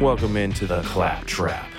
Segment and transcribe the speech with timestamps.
[0.00, 1.70] Welcome into the Clapp Trap.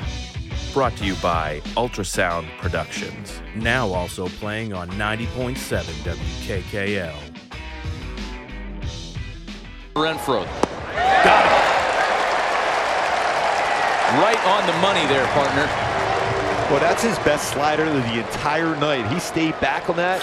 [0.73, 3.43] Brought to you by Ultrasound Productions.
[3.55, 7.13] Now also playing on 90.7 WKKL.
[9.93, 10.45] Renfroe.
[11.23, 11.67] Got it.
[14.17, 15.67] Right on the money there, partner.
[16.71, 19.07] Well, that's his best slider of the entire night.
[19.13, 20.21] He stayed back on that,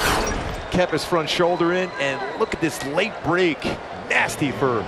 [0.73, 3.63] kept his front shoulder in, and look at this late break.
[4.11, 4.83] Nasty for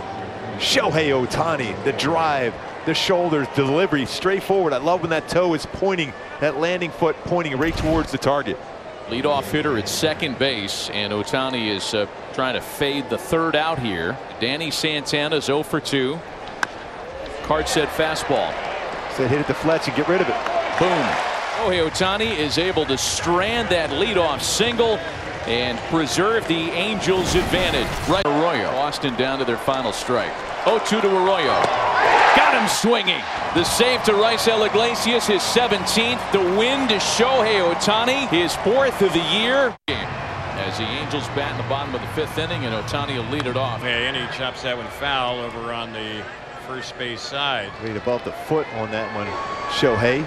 [0.59, 1.85] Shohei Ohtani.
[1.85, 2.53] The drive,
[2.87, 4.73] the shoulders, delivery, straight forward.
[4.73, 8.57] I love when that toe is pointing, that landing foot pointing right towards the target.
[9.09, 13.79] Leadoff hitter at second base, and Ohtani is uh, trying to fade the third out
[13.79, 14.17] here.
[14.41, 16.19] Danny Santana's 0 for 2.
[17.43, 18.53] Card said fastball.
[19.17, 20.35] Said hit it to Fletch and get rid of it.
[20.79, 21.07] Boom.
[21.57, 24.99] Shohei Ohtani is able to strand that leadoff single
[25.47, 27.87] and preserve the Angels' advantage.
[28.09, 28.69] Right, Arroyo.
[28.71, 30.33] Austin down to their final strike.
[30.65, 32.26] 0-2 to Arroyo.
[32.37, 33.23] Got him swinging.
[33.55, 36.33] The save to Raisel Iglesias, his 17th.
[36.33, 39.77] The win to Shohei Ohtani, his fourth of the year.
[39.89, 43.47] As the Angels bat in the bottom of the fifth inning, and Ohtani will lead
[43.47, 43.81] it off.
[43.83, 46.23] Yeah, and he chops that one foul over on the
[46.67, 47.71] first base side.
[47.83, 49.27] Right above the foot on that one.
[49.71, 50.27] Shohei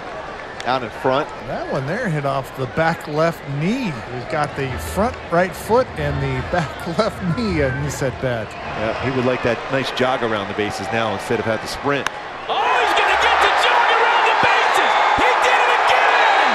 [0.66, 1.28] out in front.
[1.46, 3.92] That one there hit off the back left knee.
[4.14, 8.48] He's got the front right foot and the back left knee, and he said that.
[8.50, 11.68] Yeah, he would like that nice jog around the bases now instead of have to
[11.68, 12.08] sprint.
[12.48, 14.92] Oh, he's going to get the jog around the bases.
[15.20, 16.50] He did it again.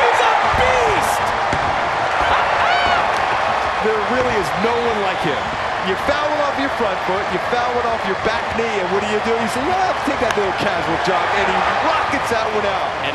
[0.00, 1.20] He's a beast.
[3.86, 5.38] There really is no one like him.
[5.86, 8.90] You foul one off your front foot, you foul one off your back knee, and
[8.90, 9.30] what do you do?
[9.30, 11.54] You say, well, I'll take that little casual jog, and he
[11.86, 12.05] rockets that one out.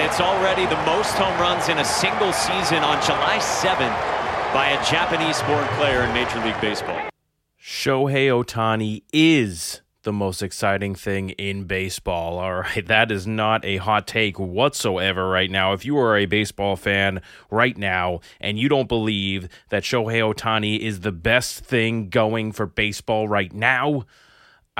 [0.01, 4.69] And it's already the most home runs in a single season on July 7th by
[4.69, 6.99] a Japanese-born player in Major League Baseball.
[7.61, 12.39] Shohei Ohtani is the most exciting thing in baseball.
[12.39, 15.73] All right, that is not a hot take whatsoever right now.
[15.73, 20.79] If you are a baseball fan right now and you don't believe that Shohei Ohtani
[20.79, 24.05] is the best thing going for baseball right now,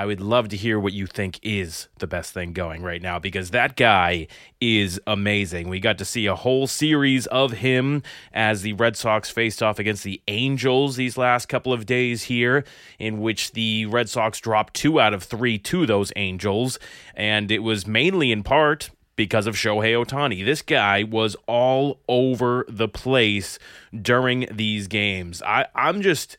[0.02, 3.20] I would love to hear what you think is the best thing going right now
[3.20, 4.26] because that guy
[4.60, 5.70] is amazing.
[5.70, 8.02] We got to see a whole series of him
[8.34, 12.64] as the Red Sox faced off against the Angels these last couple of days here,
[12.98, 16.80] in which the Red Sox dropped two out of three to those Angels.
[17.14, 20.44] And it was mainly in part because of Shohei Ohtani.
[20.44, 23.60] This guy was all over the place
[23.96, 25.44] during these games.
[25.44, 26.38] I, I'm just.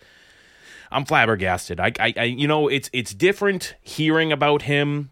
[0.92, 1.80] I'm flabbergasted.
[1.80, 5.10] I, I, I, you know, it's it's different hearing about him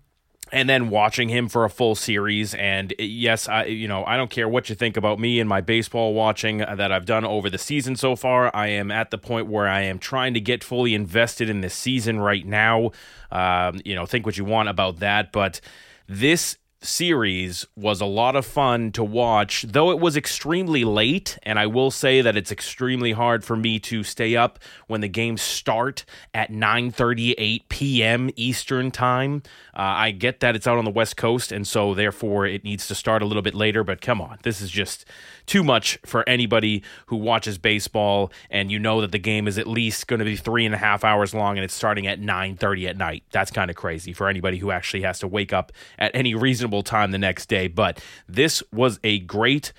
[0.53, 2.55] and then watching him for a full series.
[2.55, 5.61] And yes, I, you know, I don't care what you think about me and my
[5.61, 8.55] baseball watching that I've done over the season so far.
[8.55, 11.75] I am at the point where I am trying to get fully invested in this
[11.75, 12.91] season right now.
[13.31, 15.61] Um, you know, think what you want about that, but
[16.09, 21.59] this series was a lot of fun to watch though it was extremely late and
[21.59, 25.43] i will say that it's extremely hard for me to stay up when the games
[25.43, 28.31] start at 9:38 p.m.
[28.35, 29.43] eastern time
[29.75, 32.89] uh, i get that it's out on the west coast and so therefore it needs
[32.89, 35.05] to start a little bit later but come on this is just
[35.51, 39.67] too much for anybody who watches baseball and you know that the game is at
[39.67, 42.89] least going to be three and a half hours long and it's starting at 9.30
[42.89, 43.25] at night.
[43.33, 46.85] That's kind of crazy for anybody who actually has to wake up at any reasonable
[46.85, 47.67] time the next day.
[47.67, 49.73] But this was a great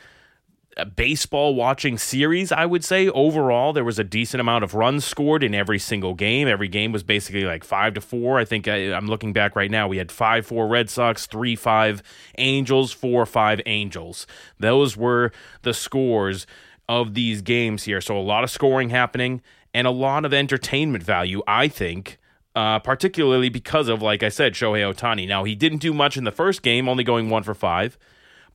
[0.95, 3.09] baseball watching series, I would say.
[3.09, 6.47] Overall, there was a decent amount of runs scored in every single game.
[6.47, 8.39] Every game was basically like five to four.
[8.39, 9.87] I think I, am looking back right now.
[9.87, 12.01] We had five four Red Sox, three five
[12.37, 14.25] Angels, four five Angels.
[14.59, 15.31] Those were
[15.63, 16.47] the scores
[16.87, 18.01] of these games here.
[18.01, 19.41] So a lot of scoring happening
[19.73, 22.17] and a lot of entertainment value, I think.
[22.53, 25.25] Uh, particularly because of, like I said, Shohei Ohtani.
[25.25, 27.97] Now, he didn't do much in the first game, only going one for five.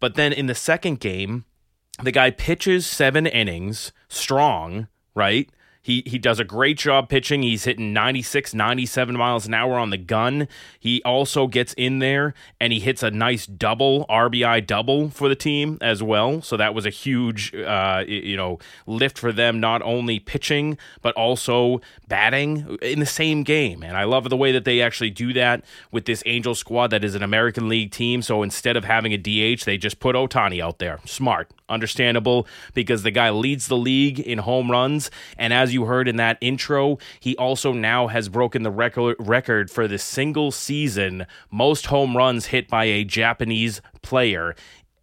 [0.01, 1.47] But then in the second game,
[2.03, 5.51] the guy pitches seven innings strong, right?
[5.87, 7.43] He he does a great job pitching.
[7.43, 10.49] He's hitting 96, 97 miles an hour on the gun.
[10.81, 15.37] He also gets in there and he hits a nice double RBI double for the
[15.37, 16.43] team as well.
[16.43, 21.15] So that was a huge uh, you know lift for them, not only pitching but
[21.15, 23.85] also batting in the same game.
[23.85, 27.05] And I love the way that they actually do that with this Angel squad that
[27.05, 28.23] is an American League team.
[28.23, 30.99] So instead of having a DH, they just put Ohtani out there.
[31.05, 32.45] Smart, understandable
[32.75, 36.39] because the guy leads the league in home runs, and as you heard in that
[36.41, 42.17] intro, he also now has broken the record record for the single season most home
[42.17, 44.55] runs hit by a Japanese player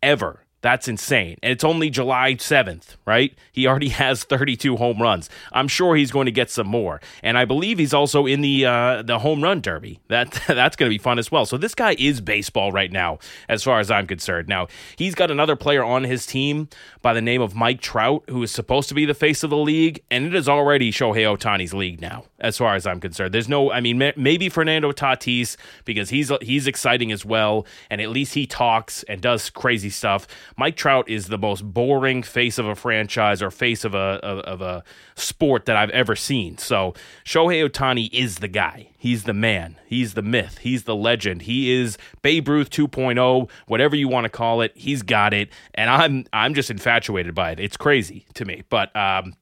[0.01, 1.37] ever That's insane.
[1.43, 3.35] And it's only July 7th, right?
[3.51, 5.29] He already has 32 home runs.
[5.51, 7.01] I'm sure he's going to get some more.
[7.21, 9.99] And I believe he's also in the uh, the home run derby.
[10.07, 11.45] That that's going to be fun as well.
[11.45, 13.19] So this guy is baseball right now
[13.49, 14.47] as far as I'm concerned.
[14.47, 16.69] Now, he's got another player on his team
[17.01, 19.57] by the name of Mike Trout who is supposed to be the face of the
[19.57, 23.33] league and it is already Shohei Ohtani's league now as far as I'm concerned.
[23.33, 28.09] There's no I mean maybe Fernando Tatis because he's he's exciting as well and at
[28.09, 30.25] least he talks and does crazy stuff.
[30.57, 34.39] Mike Trout is the most boring face of a franchise or face of a of,
[34.39, 34.83] of a
[35.15, 36.57] sport that I've ever seen.
[36.57, 36.93] So
[37.25, 38.89] Shohei Ohtani is the guy.
[38.97, 39.77] He's the man.
[39.85, 40.59] He's the myth.
[40.59, 41.43] He's the legend.
[41.43, 44.71] He is Babe Ruth 2.0, whatever you want to call it.
[44.75, 47.59] He's got it, and I'm I'm just infatuated by it.
[47.59, 48.63] It's crazy to me.
[48.69, 49.35] But um,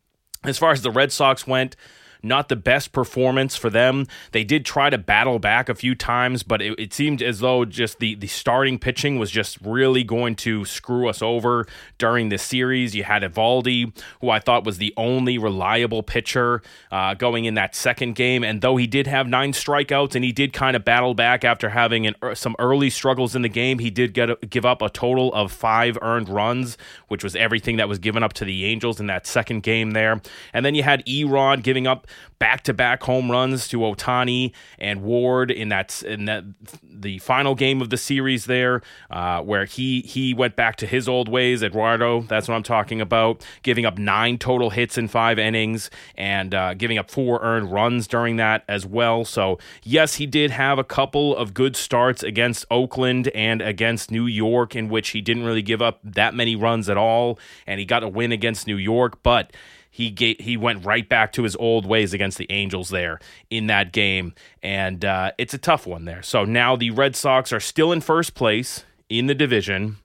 [0.44, 1.76] as far as the Red Sox went,
[2.24, 4.08] not the best performance for them.
[4.32, 7.66] They did try to battle back a few times, but it, it, seemed as though
[7.66, 11.66] just the, the starting pitching was just really going to screw us over
[11.98, 12.96] during this series.
[12.96, 17.76] You had Eovaldi, who I thought was the only reliable pitcher uh, going in that
[17.76, 18.44] second game.
[18.44, 21.70] And though he did have nine strikeouts and he did kind of battle back after
[21.70, 24.82] having an, er, some early struggles in the game, he did get a, give up
[24.82, 26.78] a total of five earned runs,
[27.08, 30.22] which was everything that was given up to the Angels in that second game there.
[30.54, 32.08] And then you had Erod giving up
[32.42, 36.44] back to back home runs to Ohtani and Ward in that in that
[36.84, 38.82] the final game of the series there,
[39.12, 41.62] uh, where he he went back to his old ways.
[41.62, 46.56] Eduardo, that's what I'm talking about, giving up nine total hits in five innings and
[46.56, 49.24] uh, giving up four earned runs during that as well.
[49.24, 54.26] So yes, he did have a couple of good starts against Oakland and against New
[54.26, 57.38] York, in which he didn't really give up that many runs at all,
[57.68, 59.52] and he got a win against New York, but
[59.92, 63.92] he he went right back to his old ways against the Angels there in that
[63.92, 64.34] game,
[64.64, 66.24] and uh, it's a tough one there.
[66.24, 69.98] So now the Red Sox are still in first place in the division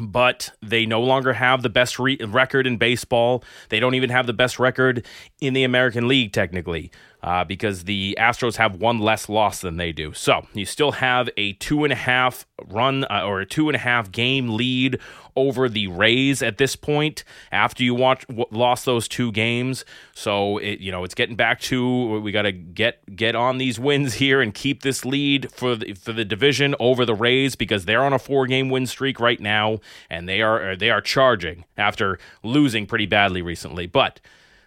[0.00, 3.44] but they no longer have the best re- record in baseball.
[3.68, 5.04] They don't even have the best record
[5.40, 6.90] in the American League, technically
[7.22, 10.12] uh, because the Astros have one less loss than they do.
[10.12, 13.76] So you still have a two and a half run uh, or a two and
[13.76, 14.98] a half game lead
[15.34, 19.84] over the Rays at this point after you watch, w- lost those two games.
[20.14, 23.78] So it, you know it's getting back to we got to get get on these
[23.78, 27.84] wins here and keep this lead for the, for the division over the Rays because
[27.84, 29.78] they're on a four game win streak right now
[30.10, 34.20] and they are they are charging after losing pretty badly recently, but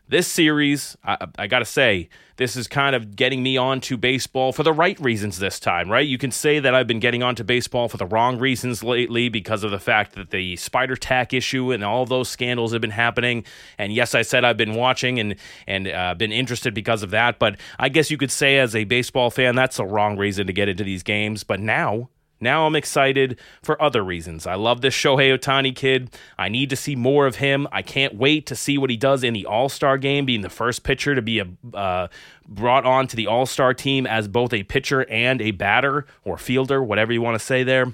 [0.07, 4.51] this series, I, I got to say, this is kind of getting me onto baseball
[4.51, 6.05] for the right reasons this time, right?
[6.05, 9.63] You can say that I've been getting onto baseball for the wrong reasons lately because
[9.63, 13.45] of the fact that the spider tack issue and all those scandals have been happening.
[13.77, 15.35] And yes, I said I've been watching and
[15.65, 17.39] and uh, been interested because of that.
[17.39, 20.53] But I guess you could say as a baseball fan, that's the wrong reason to
[20.53, 21.43] get into these games.
[21.43, 22.09] But now
[22.45, 24.47] now I'm excited for other reasons.
[24.47, 26.09] I love this Shohei Ohtani kid.
[26.37, 27.67] I need to see more of him.
[27.73, 30.49] I can't wait to see what he does in the All Star game, being the
[30.49, 32.07] first pitcher to be a, uh,
[32.47, 36.37] brought on to the All Star team as both a pitcher and a batter or
[36.37, 37.93] fielder, whatever you want to say there.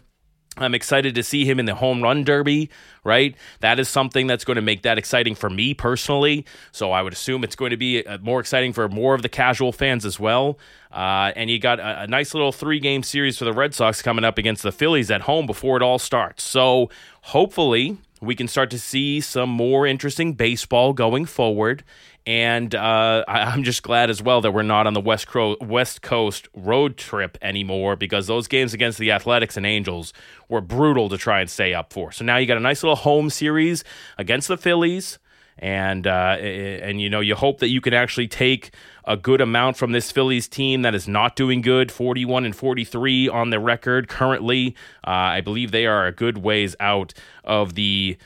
[0.57, 2.69] I'm excited to see him in the home run derby,
[3.05, 3.35] right?
[3.61, 6.45] That is something that's going to make that exciting for me personally.
[6.73, 9.29] So I would assume it's going to be uh, more exciting for more of the
[9.29, 10.59] casual fans as well.
[10.91, 14.01] Uh, and you got a, a nice little three game series for the Red Sox
[14.01, 16.43] coming up against the Phillies at home before it all starts.
[16.43, 16.89] So
[17.21, 21.83] hopefully we can start to see some more interesting baseball going forward.
[22.25, 25.57] And uh, I, am just glad as well that we're not on the West, Cro-
[25.61, 30.13] West Coast road trip anymore because those games against the Athletics and Angels
[30.49, 32.11] were brutal to try and stay up for.
[32.11, 33.83] So now you got a nice little home series
[34.17, 35.19] against the Phillies.
[35.59, 38.71] And uh, and you know you hope that you can actually take
[39.05, 43.29] a good amount from this Phillies team that is not doing good, 41 and 43
[43.29, 44.75] on the record currently.
[45.05, 47.13] Uh, I believe they are a good ways out
[47.43, 48.17] of the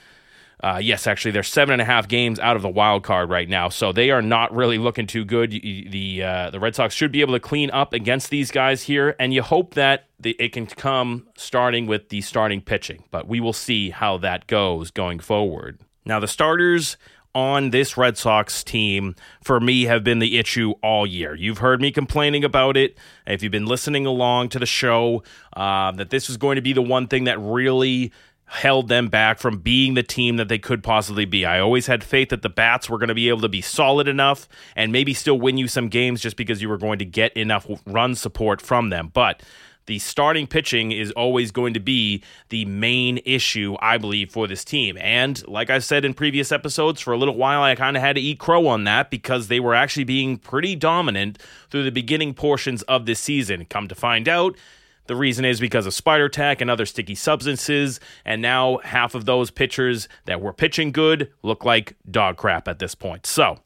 [0.66, 3.48] uh, yes, actually, they're seven and a half games out of the wild card right
[3.48, 5.52] now, so they are not really looking too good.
[5.52, 9.16] The uh, the Red Sox should be able to clean up against these guys here,
[9.20, 13.04] and you hope that the, it can come starting with the starting pitching.
[13.12, 15.82] But we will see how that goes going forward.
[16.04, 16.98] Now, the starters
[17.36, 21.36] on this Red Sox team for me have been the issue all year.
[21.36, 22.98] You've heard me complaining about it.
[23.28, 25.22] If you've been listening along to the show,
[25.54, 28.12] uh, that this is going to be the one thing that really
[28.48, 31.46] held them back from being the team that they could possibly be.
[31.46, 34.08] I always had faith that the Bats were going to be able to be solid
[34.08, 37.36] enough and maybe still win you some games just because you were going to get
[37.36, 39.10] enough run support from them.
[39.14, 39.42] But
[39.88, 44.64] the starting pitching is always going to be the main issue, I believe, for this
[44.64, 44.98] team.
[45.00, 48.16] And like I said in previous episodes, for a little while, I kind of had
[48.16, 52.34] to eat crow on that because they were actually being pretty dominant through the beginning
[52.34, 53.66] portions of this season.
[53.66, 54.56] Come to find out,
[55.08, 59.26] The reason is because of spider tack and other sticky substances, and now half of
[59.26, 63.26] those pitchers that were pitching good look like dog crap at this point.
[63.26, 63.60] So,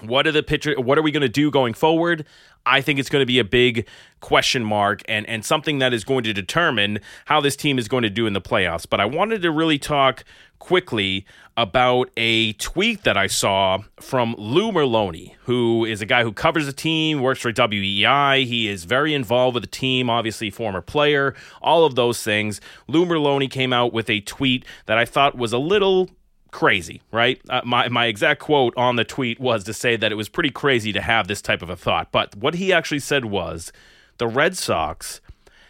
[0.00, 0.74] what are the pitcher?
[0.80, 2.24] What are we going to do going forward?
[2.64, 3.86] I think it's going to be a big
[4.20, 8.04] question mark and and something that is going to determine how this team is going
[8.04, 8.86] to do in the playoffs.
[8.88, 10.24] But I wanted to really talk
[10.58, 16.32] quickly about a tweet that I saw from Lou Merloni, who is a guy who
[16.32, 18.46] covers the team, works for WEEI.
[18.46, 22.60] He is very involved with the team, obviously former player, all of those things.
[22.86, 26.08] Lou Merloni came out with a tweet that I thought was a little
[26.52, 27.40] crazy, right?
[27.48, 30.50] Uh, my my exact quote on the tweet was to say that it was pretty
[30.50, 32.12] crazy to have this type of a thought.
[32.12, 33.72] But what he actually said was
[34.18, 35.20] the Red Sox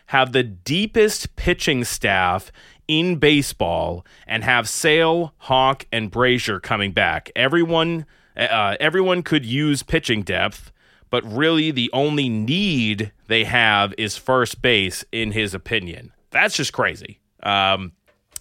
[0.07, 2.53] have the deepest pitching staff
[2.87, 7.31] in baseball and have Sale, Houck, and Brasier coming back.
[7.35, 8.05] Everyone
[8.37, 10.73] uh, everyone could use pitching depth,
[11.11, 16.13] but really the only need they have is first base, in his opinion.
[16.31, 17.21] That's just crazy.
[17.43, 17.93] Um,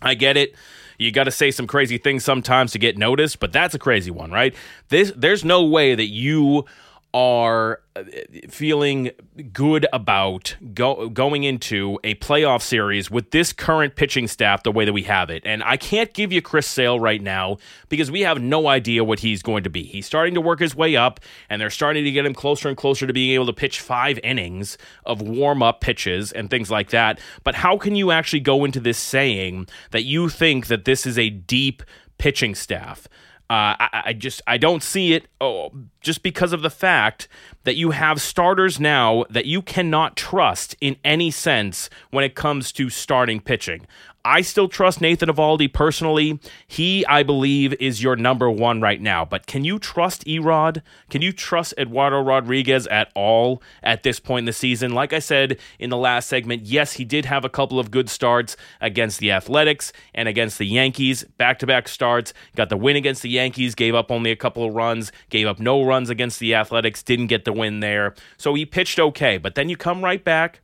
[0.01, 0.55] I get it
[1.01, 4.12] you got to say some crazy things sometimes to get noticed, but that's a crazy
[4.12, 4.53] one, right?
[4.89, 6.65] This there's no way that you
[7.13, 8.03] are uh,
[8.50, 9.12] feeling
[9.51, 14.86] good about go, going into a playoff series with this current pitching staff the way
[14.86, 15.44] that we have it.
[15.46, 17.58] And I can't give you Chris Sale right now
[17.89, 19.84] because we have no idea what he's going to be.
[19.84, 22.77] He's starting to work his way up, and they're starting to get him closer and
[22.77, 26.91] closer to being able to pitch five innings of warm up pitches and things like
[26.91, 27.20] that.
[27.44, 31.18] But how can you actually go into this saying that you think that this is
[31.18, 31.84] a deep
[32.18, 33.10] pitching staff?
[33.51, 37.27] Uh, I, I, just I don't see it oh, just because of the fact
[37.63, 42.72] that you have starters now that you cannot trust in any sense when it comes
[42.74, 43.86] to starting pitching.
[44.24, 46.39] I still trust Nathan Eovaldi personally.
[46.67, 49.25] He, I believe, is your number one right now.
[49.25, 50.84] But can you trust Erod?
[51.10, 54.93] Can you trust Eduardo Rodriguez at all at this point in the season?
[54.93, 58.10] Like I said in the last segment, yes, he did have a couple of good
[58.10, 61.24] starts against the Athletics and against the Yankees.
[61.38, 62.31] Back to back starts.
[62.55, 65.60] Got the win against the Yankees, gave up only a couple of runs, gave up
[65.60, 68.15] no runs against the Athletics, didn't get the win there.
[68.38, 69.38] So he pitched okay.
[69.38, 70.62] But then you come right back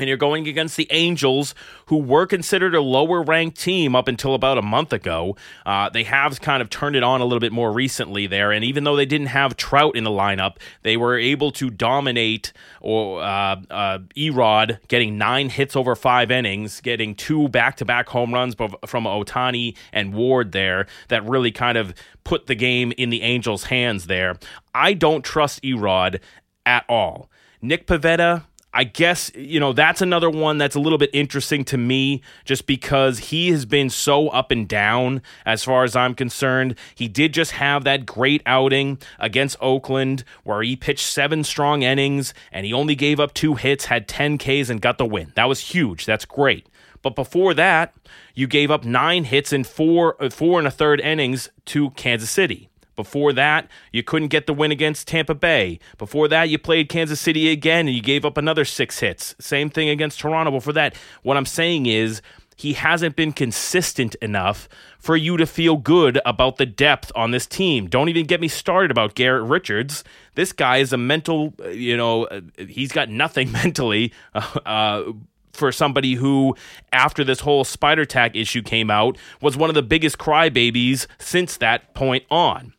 [0.00, 1.54] and you're going against the Angels,
[1.86, 5.36] who were considered a lower ranked team up until about a month ago.
[5.64, 8.64] Uh, they have kind of turned it on a little bit more recently there, and
[8.64, 13.22] even though they didn't have Trout in the lineup, they were able to dominate or
[13.22, 18.32] uh, uh, Erod, getting nine hits over five innings, getting two back to back home
[18.32, 23.22] runs from Ohtani and Ward there that really kind of put the game in the
[23.22, 24.36] Angels' hands there.
[24.74, 26.20] I don't trust Erod
[26.64, 27.30] at all.
[27.62, 31.76] Nick Pivetta, I guess, you know, that's another one that's a little bit interesting to
[31.76, 36.76] me just because he has been so up and down as far as I'm concerned.
[36.94, 42.32] He did just have that great outing against Oakland where he pitched seven strong innings
[42.52, 45.32] and he only gave up two hits, had 10 Ks, and got the win.
[45.34, 46.06] That was huge.
[46.06, 46.68] That's great.
[47.02, 47.94] But before that,
[48.34, 52.30] you gave up nine hits in four, uh, four and a third innings to Kansas
[52.30, 52.69] City.
[52.96, 55.78] Before that, you couldn't get the win against Tampa Bay.
[55.98, 59.34] Before that, you played Kansas City again and you gave up another six hits.
[59.38, 60.50] Same thing against Toronto.
[60.50, 62.20] Before that, what I'm saying is
[62.60, 64.68] he hasn't been consistent enough
[64.98, 67.86] for you to feel good about the depth on this team.
[67.88, 70.04] Don't even get me started about Garrett Richards.
[70.34, 72.28] This guy is a mental, you know,
[72.58, 74.12] he's got nothing mentally.
[74.34, 75.12] Uh, uh,
[75.52, 76.54] for somebody who,
[76.92, 81.56] after this whole spider tack issue came out, was one of the biggest crybabies since
[81.56, 82.72] that point on.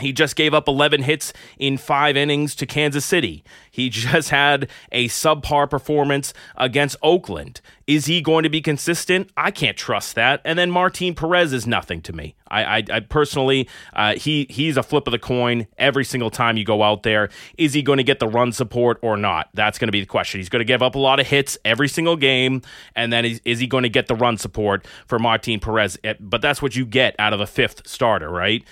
[0.00, 3.44] He just gave up 11 hits in five innings to Kansas City.
[3.70, 7.60] He just had a subpar performance against Oakland.
[7.86, 9.30] Is he going to be consistent?
[9.36, 10.40] I can't trust that.
[10.44, 12.36] And then Martin Perez is nothing to me.
[12.48, 16.56] I, I, I personally, uh, he he's a flip of the coin every single time
[16.56, 17.30] you go out there.
[17.58, 19.48] Is he going to get the run support or not?
[19.54, 20.38] That's going to be the question.
[20.38, 22.62] He's going to give up a lot of hits every single game,
[22.94, 25.98] and then is, is he going to get the run support for Martin Perez?
[26.20, 28.64] But that's what you get out of a fifth starter, right?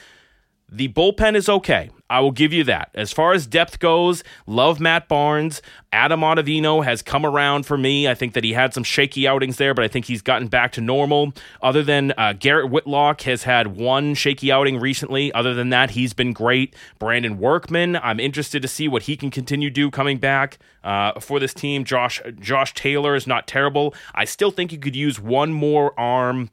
[0.70, 1.90] The bullpen is okay.
[2.10, 2.90] I will give you that.
[2.94, 5.62] As far as depth goes, love Matt Barnes.
[5.92, 8.08] Adam Ottavino has come around for me.
[8.08, 10.72] I think that he had some shaky outings there, but I think he's gotten back
[10.72, 11.32] to normal.
[11.62, 15.32] Other than uh, Garrett Whitlock has had one shaky outing recently.
[15.32, 16.75] Other than that, he's been great.
[16.98, 21.18] Brandon Workman, I'm interested to see what he can continue to do coming back uh,
[21.20, 21.84] for this team.
[21.84, 23.94] Josh Josh Taylor is not terrible.
[24.14, 26.50] I still think you could use one more arm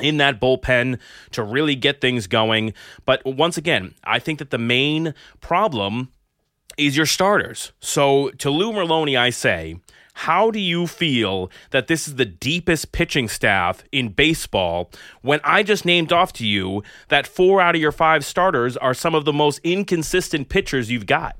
[0.00, 0.98] in that bullpen
[1.32, 2.74] to really get things going.
[3.04, 6.12] But once again, I think that the main problem
[6.76, 7.72] is your starters.
[7.80, 9.76] So to Lou Merloni, I say,
[10.20, 15.62] how do you feel that this is the deepest pitching staff in baseball when I
[15.62, 19.26] just named off to you that four out of your five starters are some of
[19.26, 21.36] the most inconsistent pitchers you've got?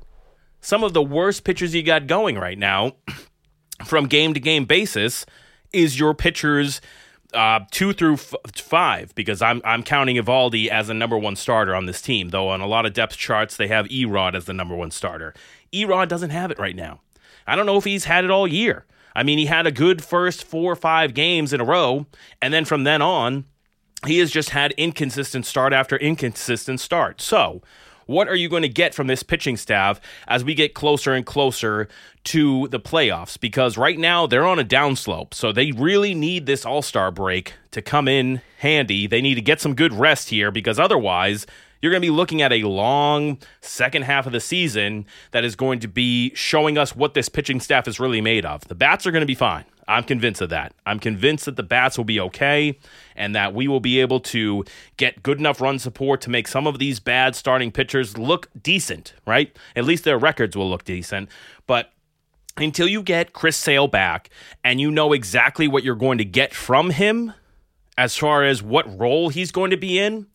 [0.60, 2.92] Some of the worst pitchers you got going right now
[3.86, 5.24] from game to game basis
[5.72, 6.82] is your pitchers
[7.36, 11.74] uh, two through f- five because I'm I'm counting Eovaldi as a number one starter
[11.74, 12.30] on this team.
[12.30, 15.34] Though on a lot of depth charts they have Erod as the number one starter.
[15.72, 17.00] Erod doesn't have it right now.
[17.46, 18.86] I don't know if he's had it all year.
[19.14, 22.06] I mean, he had a good first four or five games in a row,
[22.42, 23.46] and then from then on,
[24.06, 27.20] he has just had inconsistent start after inconsistent start.
[27.20, 27.62] So
[28.06, 31.26] what are you going to get from this pitching staff as we get closer and
[31.26, 31.88] closer
[32.24, 33.38] to the playoffs?
[33.38, 35.34] Because right now they're on a downslope.
[35.34, 39.06] So they really need this all star break to come in handy.
[39.06, 41.46] They need to get some good rest here because otherwise,
[41.82, 45.56] you're going to be looking at a long second half of the season that is
[45.56, 48.66] going to be showing us what this pitching staff is really made of.
[48.68, 49.64] The bats are going to be fine.
[49.88, 50.74] I'm convinced of that.
[50.84, 52.78] I'm convinced that the bats will be okay
[53.14, 54.64] and that we will be able to
[54.96, 59.14] get good enough run support to make some of these bad starting pitchers look decent,
[59.26, 59.56] right?
[59.76, 61.28] At least their records will look decent.
[61.66, 61.92] But
[62.56, 64.30] until you get Chris Sale back
[64.64, 67.32] and you know exactly what you're going to get from him
[67.96, 70.26] as far as what role he's going to be in,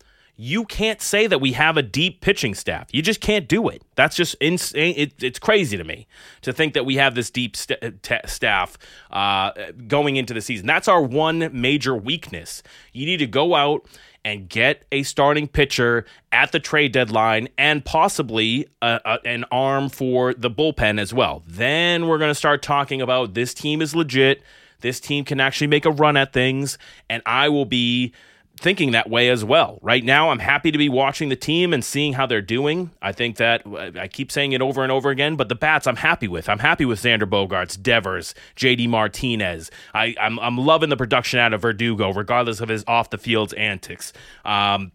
[0.42, 2.88] you can't say that we have a deep pitching staff.
[2.90, 3.80] You just can't do it.
[3.94, 4.92] That's just insane.
[4.96, 6.08] It, it's crazy to me
[6.40, 8.76] to think that we have this deep st- t- staff
[9.12, 9.52] uh,
[9.86, 10.66] going into the season.
[10.66, 12.64] That's our one major weakness.
[12.92, 13.86] You need to go out
[14.24, 19.88] and get a starting pitcher at the trade deadline and possibly a, a, an arm
[19.88, 21.44] for the bullpen as well.
[21.46, 24.42] Then we're going to start talking about this team is legit.
[24.80, 28.12] This team can actually make a run at things, and I will be
[28.58, 29.78] thinking that way as well.
[29.82, 32.90] Right now, I'm happy to be watching the team and seeing how they're doing.
[33.00, 35.96] I think that I keep saying it over and over again, but the bats I'm
[35.96, 36.48] happy with.
[36.48, 39.70] I'm happy with Xander Bogaerts, Devers, JD Martinez.
[39.94, 43.52] I, I'm, I'm loving the production out of Verdugo, regardless of his off the field
[43.54, 44.12] antics.
[44.44, 44.92] Um,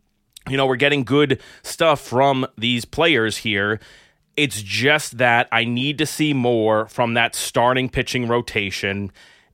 [0.50, 3.80] you know, we're getting good stuff from these players here.
[4.38, 9.12] It's just that I need to see more from that starting pitching rotation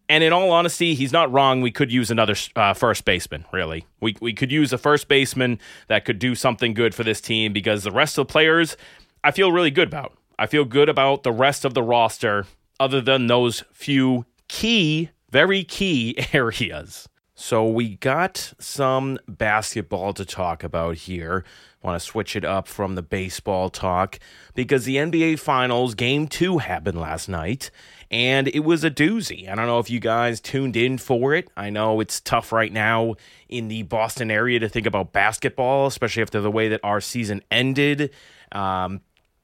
[0.10, 1.62] and in all honesty, he's not wrong.
[1.62, 3.86] We could use another uh, first baseman, really.
[4.02, 7.54] We, we could use a first baseman that could do something good for this team
[7.54, 8.76] because the rest of the players,
[9.24, 10.18] I feel really good about.
[10.38, 12.46] I feel good about the rest of the roster,
[12.80, 17.08] other than those few key, very key areas.
[17.36, 21.44] So we got some basketball to talk about here.
[21.84, 24.18] Want to switch it up from the baseball talk
[24.56, 27.72] because the NBA Finals game 2 happened last night
[28.10, 29.50] and it was a doozy.
[29.50, 31.50] I don't know if you guys tuned in for it.
[31.58, 33.16] I know it's tough right now
[33.50, 37.42] in the Boston area to think about basketball, especially after the way that our season
[37.52, 38.12] ended.
[38.52, 39.02] Um,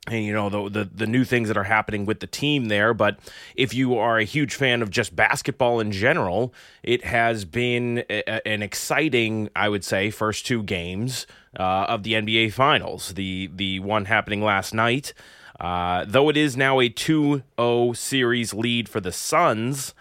[0.08, 2.94] and you know the, the, the new things that are happening with the team there.
[2.94, 3.20] But
[3.56, 8.48] if you are a huge fan of just basketball in general, it has been a,
[8.48, 13.14] an exciting, I would say, first two games uh, of the NBA Finals.
[13.14, 15.14] The the one happening last night.
[15.60, 19.94] Uh, though it is now a 2 0 series lead for the Suns,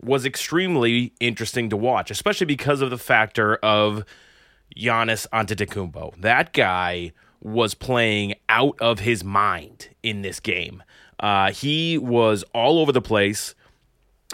[0.00, 4.04] was extremely interesting to watch, especially because of the factor of
[4.76, 6.20] Giannis Antetokounmpo.
[6.20, 10.82] That guy was playing out of his mind in this game.
[11.18, 13.54] Uh, he was all over the place.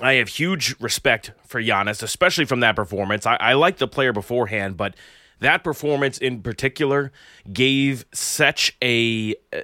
[0.00, 3.26] I have huge respect for Giannis, especially from that performance.
[3.26, 4.94] I, I like the player beforehand, but
[5.40, 7.12] that performance in particular
[7.52, 9.60] gave such a uh,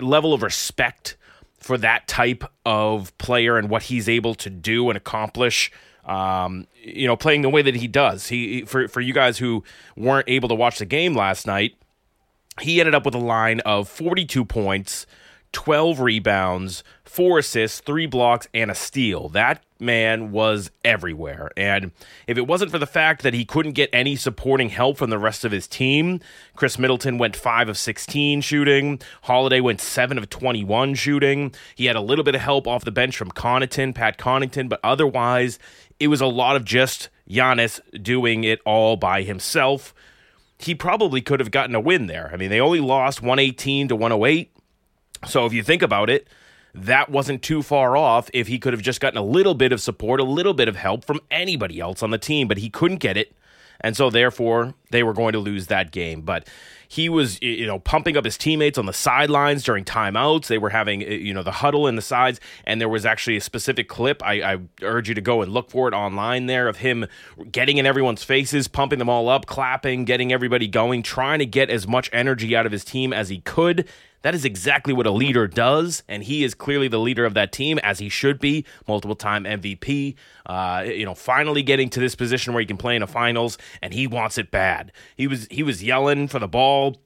[0.00, 1.16] level of respect
[1.58, 5.70] for that type of player and what he's able to do and accomplish.
[6.04, 8.26] Um, you know, playing the way that he does.
[8.26, 9.62] He for for you guys who
[9.96, 11.76] weren't able to watch the game last night,
[12.60, 15.06] he ended up with a line of 42 points,
[15.52, 19.28] 12 rebounds, four assists, three blocks, and a steal.
[19.28, 21.50] That man was everywhere.
[21.56, 21.92] And
[22.26, 25.18] if it wasn't for the fact that he couldn't get any supporting help from the
[25.18, 26.20] rest of his team,
[26.56, 31.54] Khris Middleton went 5 of 16 shooting, Holiday went 7 of 21 shooting.
[31.74, 34.80] He had a little bit of help off the bench from Connaughton, Pat Connaughton, but
[34.82, 35.58] otherwise,
[36.00, 39.94] it was a lot of just Giannis doing it all by himself.
[40.58, 42.30] He probably could have gotten a win there.
[42.32, 44.52] I mean, they only lost 118 to 108.
[45.26, 46.28] So if you think about it,
[46.74, 49.80] that wasn't too far off if he could have just gotten a little bit of
[49.80, 52.98] support, a little bit of help from anybody else on the team, but he couldn't
[52.98, 53.36] get it.
[53.80, 56.20] And so, therefore, they were going to lose that game.
[56.20, 56.46] But
[56.86, 60.46] he was, you know, pumping up his teammates on the sidelines during timeouts.
[60.46, 62.38] They were having, you know, the huddle in the sides.
[62.64, 64.22] And there was actually a specific clip.
[64.24, 67.06] I, I urge you to go and look for it online there of him
[67.50, 71.70] getting in everyone's faces, pumping them all up, clapping, getting everybody going, trying to get
[71.70, 73.88] as much energy out of his team as he could.
[74.22, 77.52] That is exactly what a leader does, and he is clearly the leader of that
[77.52, 78.64] team, as he should be.
[78.88, 80.14] Multiple time MVP.
[80.46, 83.58] Uh, you know, finally getting to this position where he can play in a finals,
[83.82, 84.92] and he wants it bad.
[85.16, 86.96] He was he was yelling for the ball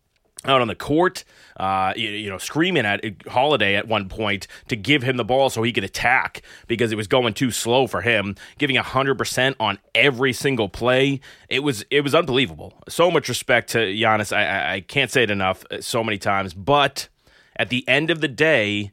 [0.44, 1.25] out on the court,
[1.57, 5.51] uh, you, you, know, screaming at Holiday at one point to give him the ball
[5.51, 8.37] so he could attack because it was going too slow for him.
[8.59, 12.75] Giving hundred percent on every single play, it was it was unbelievable.
[12.88, 14.37] So much respect to Giannis.
[14.37, 15.64] I, I can't say it enough.
[15.70, 17.09] Uh, so many times, but
[17.57, 18.92] at the end of the day.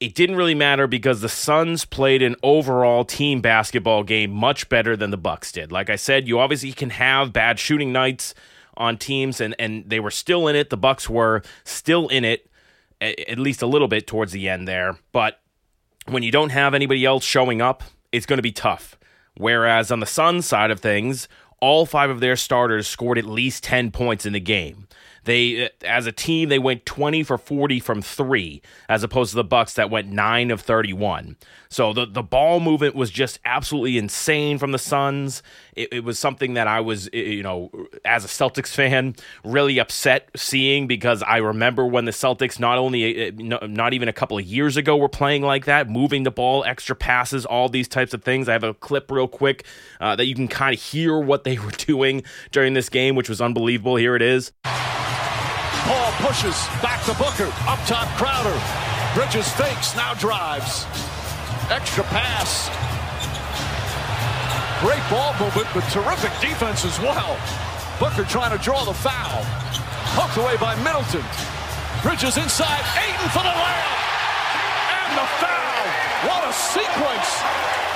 [0.00, 4.96] It didn't really matter because the Suns played an overall team basketball game much better
[4.96, 5.72] than the Bucks did.
[5.72, 8.32] Like I said, you obviously can have bad shooting nights,
[8.78, 10.70] on teams, and and they were still in it.
[10.70, 12.48] The Bucks were still in it,
[13.00, 14.96] at least a little bit towards the end there.
[15.12, 15.40] But
[16.06, 18.96] when you don't have anybody else showing up, it's going to be tough.
[19.36, 21.28] Whereas on the Suns side of things,
[21.60, 24.87] all five of their starters scored at least 10 points in the game.
[25.28, 29.44] They, as a team, they went 20 for 40 from three, as opposed to the
[29.44, 31.36] Bucks that went nine of 31.
[31.68, 35.42] So the the ball movement was just absolutely insane from the Suns.
[35.76, 37.70] It, it was something that I was, you know,
[38.06, 43.28] as a Celtics fan, really upset seeing because I remember when the Celtics not only
[43.28, 46.64] uh, not even a couple of years ago were playing like that, moving the ball,
[46.64, 48.48] extra passes, all these types of things.
[48.48, 49.66] I have a clip real quick
[50.00, 53.28] uh, that you can kind of hear what they were doing during this game, which
[53.28, 53.96] was unbelievable.
[53.96, 54.52] Here it is.
[56.18, 57.46] Pushes back to Booker.
[57.70, 58.58] Up top, Crowder.
[59.14, 60.84] Bridges fakes, now drives.
[61.70, 62.66] Extra pass.
[64.82, 67.38] Great ball movement, but terrific defense as well.
[68.00, 69.42] Booker trying to draw the foul.
[70.18, 71.22] Hooked away by Middleton.
[72.02, 72.82] Bridges inside.
[72.98, 73.98] Ayton for the layup.
[74.90, 75.82] And the foul.
[76.26, 77.87] What a sequence.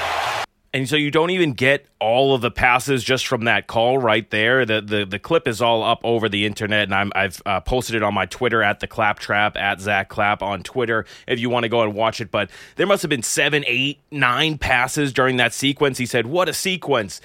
[0.75, 4.29] And so you don't even get all of the passes just from that call right
[4.31, 4.65] there.
[4.65, 7.95] The the, the clip is all up over the internet, and i have uh, posted
[7.97, 11.51] it on my Twitter at the Clapp Trap at Zack Clapp on Twitter if you
[11.51, 12.31] want to go and watch it.
[12.31, 15.99] But there must have been seven, eight, nine passes during that sequence.
[15.99, 17.21] He said, "What a sequence!"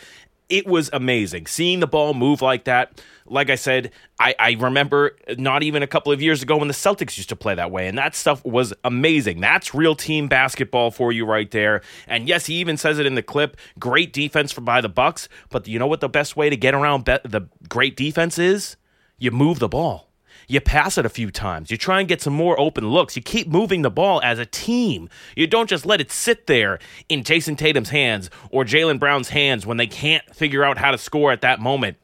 [0.49, 3.01] It was amazing seeing the ball move like that.
[3.25, 6.73] Like I said, I, I, remember not even a couple of years ago when the
[6.73, 9.41] Celtics used to play that way, and that stuff was amazing.
[9.41, 11.81] That's real team basketball for you right there.
[12.07, 13.57] And yes, he even says it in the clip.
[13.77, 16.73] Great defense for by the Bucks, but you know what the best way to get
[16.73, 18.77] around be- the great defense is?
[19.17, 20.06] You move the ball.
[20.49, 21.69] You pass it a few times.
[21.69, 23.17] You try and get some more open looks.
[23.17, 25.09] You keep moving the ball as a team.
[25.35, 26.79] You don't just let it sit there
[27.09, 30.97] in Jayson Tatum's hands or Jaylen Brown's hands when they can't figure out how to
[30.97, 31.97] score at that moment.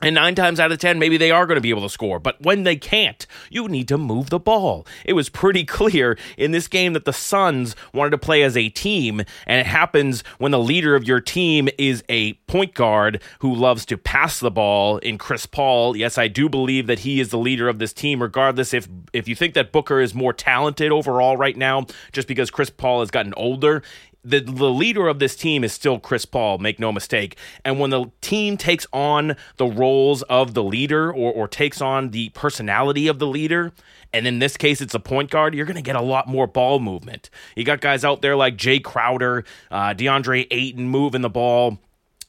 [0.00, 2.20] And nine times out of ten, maybe they are going to be able to score.
[2.20, 4.86] But when they can't, you need to move the ball.
[5.04, 8.68] It was pretty clear in this game that the Suns wanted to play as a
[8.68, 9.20] team.
[9.46, 13.84] And it happens when the leader of your team is a point guard who loves
[13.86, 15.96] to pass the ball in Chris Paul.
[15.96, 19.26] Yes, I do believe that he is the leader of this team, regardless if, if
[19.26, 23.10] you think that Booker is more talented overall right now, just because Chris Paul has
[23.10, 23.82] gotten older
[24.28, 27.36] the the leader of this team is still Chris Paul, make no mistake.
[27.64, 32.10] And when the team takes on the roles of the leader or, or takes on
[32.10, 33.72] the personality of the leader,
[34.12, 36.46] and in this case it's a point guard, you're going to get a lot more
[36.46, 37.30] ball movement.
[37.56, 41.78] You got guys out there like Jae Crowder, uh, DeAndre Ayton moving the ball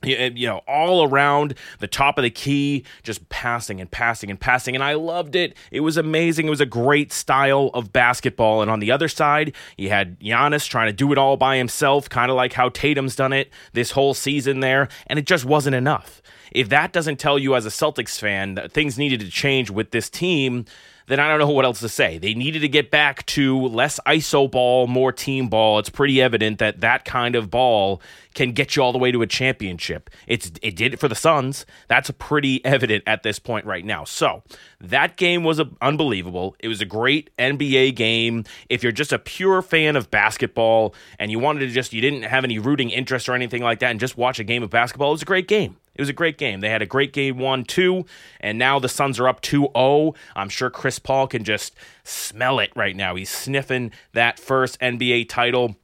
[0.03, 4.39] Eh, you know, all around the top of the key, just passing and passing and
[4.39, 4.73] passing.
[4.73, 5.57] And I loved it.
[5.71, 6.47] It was amazing.
[6.47, 8.61] It was a great style of basketball.
[8.61, 12.07] And on the other side, you had Giannis trying to do it all by himself,
[12.09, 14.87] kind of like how Tatum's done it this whole season there.
[15.07, 16.21] And it just wasn't enough.
[16.53, 19.91] If that doesn't tell you as a Celtics fan that things needed to change with
[19.91, 20.65] this team,
[21.09, 22.19] then I don't know what else to say.
[22.19, 25.79] They needed to get back to less ISO ball, more team ball.
[25.79, 27.99] It's pretty evident that that kind of ball
[28.35, 30.11] can get you all the way to a championship.
[30.27, 31.65] It's it did it for the Suns.
[31.87, 34.03] That's pretty evident at this point right now.
[34.03, 34.43] So
[34.79, 36.55] that game was unbelievable.
[36.59, 38.43] It was a great NBA game.
[38.69, 42.23] If you're just a pure fan of basketball and you wanted to just you didn't
[42.23, 45.09] have any rooting interest or anything like that, and just watch a game of basketball,
[45.09, 45.77] it was a great game.
[45.99, 46.61] It was a great game.
[46.61, 48.05] They had a great game one, two,
[48.39, 50.13] and now the Suns are up 2 0.
[50.33, 53.15] I'm sure Chris Paul can just smell it right now.
[53.15, 55.75] He's sniffing that first NBA title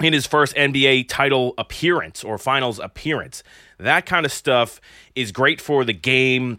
[0.00, 3.44] in his first NBA title appearance or finals appearance.
[3.78, 4.80] That kind of stuff
[5.14, 6.58] is great for the game,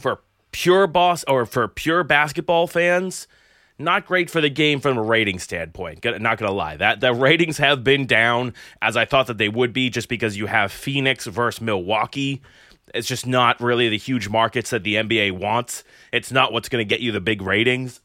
[0.00, 3.28] for pure boss or for pure basketball fans
[3.78, 6.04] not great for the game from a rating standpoint.
[6.04, 9.72] Not gonna lie, that the ratings have been down as I thought that they would
[9.72, 12.42] be, just because you have Phoenix versus Milwaukee.
[12.94, 15.84] It's just not really the huge markets that the NBA wants.
[16.12, 18.00] It's not what's to get you the big ratings.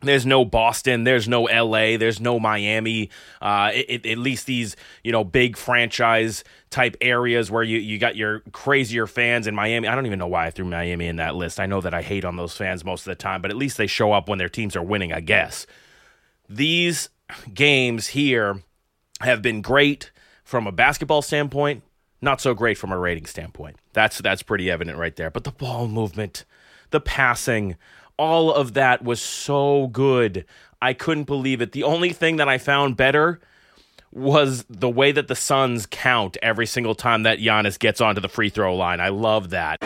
[0.00, 3.08] There's no Boston, there's no LA, there's no Miami.
[3.40, 7.98] Uh, it, it, at least these you know big franchise type areas where you you
[7.98, 9.88] got your crazier fans in Miami.
[9.88, 11.58] I don't even know why I threw Miami in that list.
[11.58, 13.78] I know that I hate on those fans most of the time, but at least
[13.78, 15.12] they show up when their teams are winning.
[15.12, 15.66] I guess
[16.48, 17.08] these
[17.52, 18.62] games here
[19.20, 20.10] have been great
[20.44, 21.82] from a basketball standpoint,
[22.20, 23.76] not so great from a rating standpoint.
[23.92, 25.30] That's that's pretty evident right there.
[25.30, 26.44] But the ball movement,
[26.90, 27.76] the passing
[28.18, 30.44] All of that was so good.
[30.80, 31.72] I couldn't believe it.
[31.72, 33.40] The only thing that I found better
[34.12, 38.28] was the way that the Suns count every single time that Giannis gets onto the
[38.28, 39.00] free throw line.
[39.00, 39.82] I love that.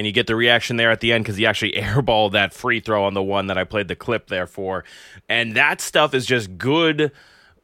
[0.00, 2.80] And you get the reaction there at the end because he actually airballed that free
[2.80, 4.82] throw on the one that I played the clip there for.
[5.28, 7.12] And that stuff is just good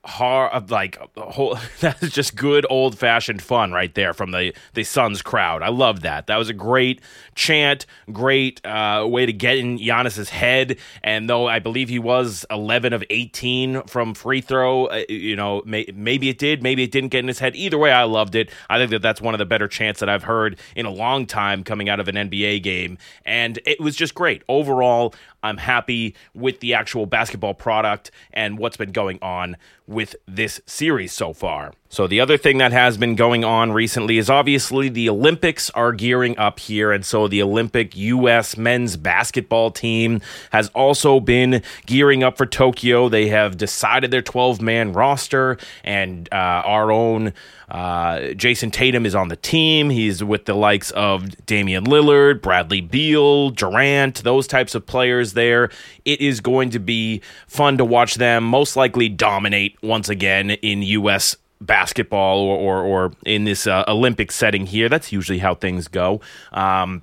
[0.07, 5.23] hard like whole that's just good old fashioned fun right there from the the Suns
[5.23, 5.63] crowd.
[5.63, 6.27] I love that.
[6.29, 7.01] That was a great
[7.35, 10.79] chant, great uh, way to get in Giannis's head.
[11.03, 15.63] And though I believe he was 11 of 18 from free throw, uh, you know,
[15.65, 17.55] may, maybe it did, maybe it didn't get in his head.
[17.57, 18.51] Either way, I loved it.
[18.71, 21.27] I think that that's one of the better chants that I've heard in a long
[21.27, 25.15] time coming out of an NBA game, and it was just great overall.
[25.43, 29.57] I'm happy with the actual basketball product and what's been going on
[29.97, 31.73] with this series so far.
[31.89, 35.93] So, the other thing that has been going on recently is obviously the Olympics are
[35.93, 36.93] gearing up here.
[36.93, 38.59] And so, the Olympic U.S.
[38.59, 43.09] men's basketball team has also been gearing up for Tokyo.
[43.09, 47.33] They have decided their 12 man roster, and uh, our own
[47.69, 49.91] uh, Jayson Tatum is on the team.
[49.91, 55.71] He's with the likes of Damian Lillard, Bradley Beal, Durant, those types of players there.
[56.05, 60.83] It is going to be fun to watch them most likely dominate once again in
[60.83, 64.89] U.S basketball or, or, or in this uh, Olympic setting here.
[64.89, 66.21] That's usually how things go.
[66.53, 67.03] Um,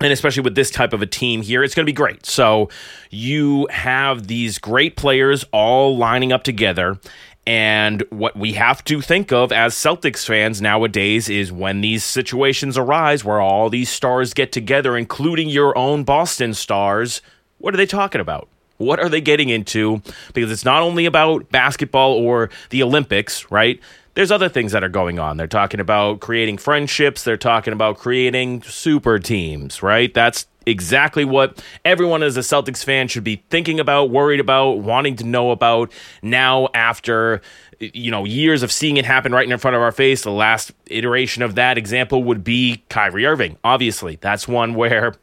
[0.00, 2.26] and especially with this type of a team here, it's going to be great.
[2.26, 2.68] So
[3.10, 6.98] you have these great players all lining up together.
[7.46, 12.78] And what we have to think of as Celtics fans nowadays is when these situations
[12.78, 17.20] arise where all these stars get together, including your own Boston stars,
[17.58, 18.48] what are they talking about?
[18.78, 20.02] What are they getting into?
[20.32, 23.78] Because it's not only about basketball or the Olympics, right?
[24.14, 25.36] There's other things that are going on.
[25.36, 30.12] They're talking about creating friendships, they're talking about creating super teams, right?
[30.14, 35.16] That's exactly what everyone as a Celtics fan should be thinking about, worried about, wanting
[35.16, 37.40] to know about now after
[37.80, 40.22] you know years of seeing it happen right in front of our face.
[40.22, 43.58] The last iteration of that example would be Kyrie Irving.
[43.64, 45.14] Obviously, that's one where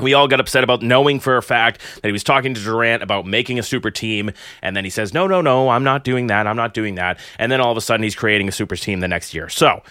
[0.00, 3.02] we all got upset about knowing for a fact that he was talking to Durant
[3.02, 4.30] about making a super team.
[4.62, 6.46] And then he says, no, no, no, I'm not doing that.
[6.46, 7.18] I'm not doing that.
[7.38, 9.48] And then all of a sudden he's creating a super team the next year.
[9.48, 9.82] So,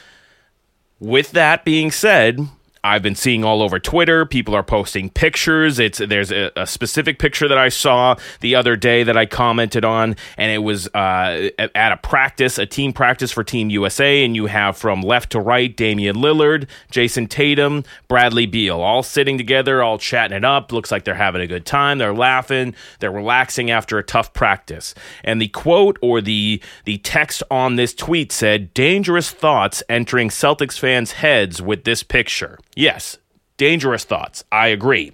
[1.00, 2.40] with that being said,
[2.84, 4.26] I've been seeing all over Twitter.
[4.26, 5.80] People are posting pictures.
[5.80, 9.84] It's there's a, a, specific picture that I saw the other day that I commented
[9.84, 14.36] on, and it was uh, at a practice, a team practice for Team USA, and
[14.36, 19.84] you have from left to right Damian Lillard, Jayson Tatum, Bradley Beal, all sitting together,
[19.84, 20.72] all chatting it up.
[20.72, 21.98] Looks like they're having a good time.
[21.98, 22.76] They're laughing.
[23.00, 24.96] They're relaxing after a tough practice.
[25.24, 30.80] And the quote or the the text on this tweet said, "Dangerous thoughts entering Celtics
[30.80, 33.18] fans' heads with this picture." Yes,
[33.58, 34.46] dangerous thoughts.
[34.54, 35.12] I agree.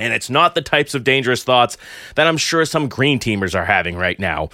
[0.00, 1.76] And it's not the types of dangerous thoughts
[2.14, 4.48] that I'm sure some green teamers are having right now.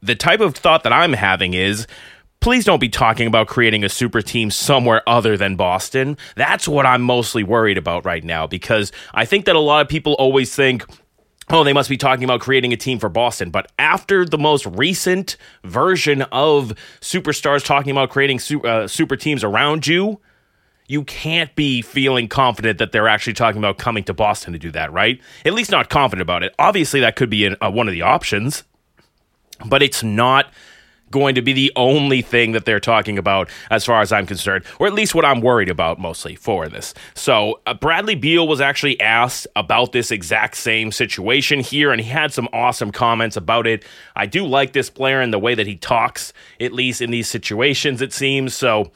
[0.00, 1.86] The type of thought that I'm having is
[2.40, 6.16] please don't be talking about creating a super team somewhere other than Boston.
[6.36, 9.88] That's what I'm mostly worried about right now because I think that a lot of
[9.88, 10.86] people always think,
[11.50, 13.50] oh, they must be talking about creating a team for Boston.
[13.50, 19.44] But after the most recent version of superstars talking about creating su- uh, super teams
[19.44, 20.18] around you,
[20.86, 24.70] you can't be feeling confident that they're actually talking about coming to Boston to do
[24.72, 25.20] that, right?
[25.44, 26.54] At least not confident about it.
[26.58, 28.64] Obviously, that could be uh, one of the options,
[29.64, 30.46] but it's not
[31.10, 34.64] going to be the only thing that they're talking about as far as I'm concerned,
[34.80, 36.92] or at least what I'm worried about mostly for this.
[37.14, 42.08] So, uh, Bradley Beal was actually asked about this exact same situation here, and he
[42.08, 43.84] had some awesome comments about it.
[44.16, 47.28] I do like this player and the way that he talks, at least in these
[47.28, 48.54] situations, it seems.
[48.54, 48.90] So,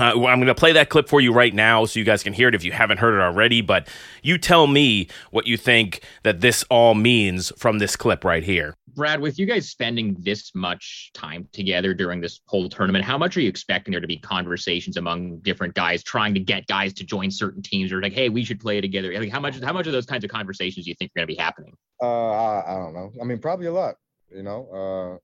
[0.00, 2.32] uh, I'm going to play that clip for you right now so you guys can
[2.32, 3.60] hear it if you haven't heard it already.
[3.60, 3.88] But
[4.22, 8.74] you tell me what you think that this all means from this clip right here.
[8.96, 13.36] Brad, with you guys spending this much time together during this whole tournament, how much
[13.36, 17.04] are you expecting there to be conversations among different guys trying to get guys to
[17.04, 19.12] join certain teams or like, hey, we should play together?
[19.12, 21.28] Like, how much how much of those kinds of conversations do you think are going
[21.28, 21.74] to be happening?
[22.00, 23.12] Uh, I, I don't know.
[23.20, 23.96] I mean, probably a lot.
[24.34, 25.20] You know,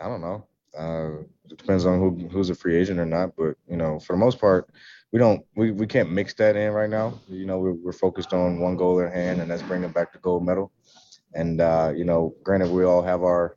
[0.00, 0.44] uh, I don't know.
[0.76, 4.14] Uh, it depends on who who's a free agent or not, but you know, for
[4.14, 4.68] the most part,
[5.12, 7.18] we don't we, we can't mix that in right now.
[7.28, 10.18] You know, we're, we're focused on one goal at hand, and that's bringing back the
[10.18, 10.72] gold medal.
[11.34, 13.56] And uh, you know, granted, we all have our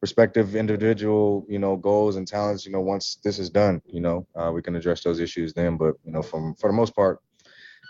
[0.00, 2.66] respective individual you know goals and talents.
[2.66, 5.76] You know, once this is done, you know, uh, we can address those issues then.
[5.76, 7.20] But you know, from for the most part,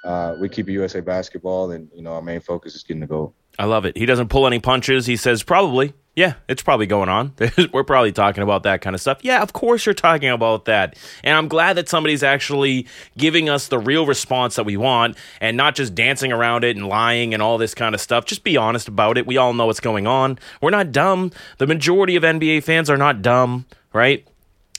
[0.05, 3.35] uh, we keep USA basketball, and you know, our main focus is getting the goal.
[3.59, 3.97] I love it.
[3.97, 5.07] He doesn't pull any punches.
[5.07, 5.95] He says, probably.
[6.15, 7.35] Yeah, it's probably going on.
[7.75, 9.19] We're probably talking about that kind of stuff.
[9.21, 10.97] Yeah, of course you're talking about that.
[11.23, 12.87] And I'm glad that somebody's actually
[13.19, 16.89] giving us the real response that we want and not just dancing around it and
[16.89, 18.25] lying and all this kind of stuff.
[18.25, 19.27] Just be honest about it.
[19.27, 20.39] We all know what's going on.
[20.63, 21.33] We're not dumb.
[21.59, 24.27] The majority of NBA fans are not dumb, right?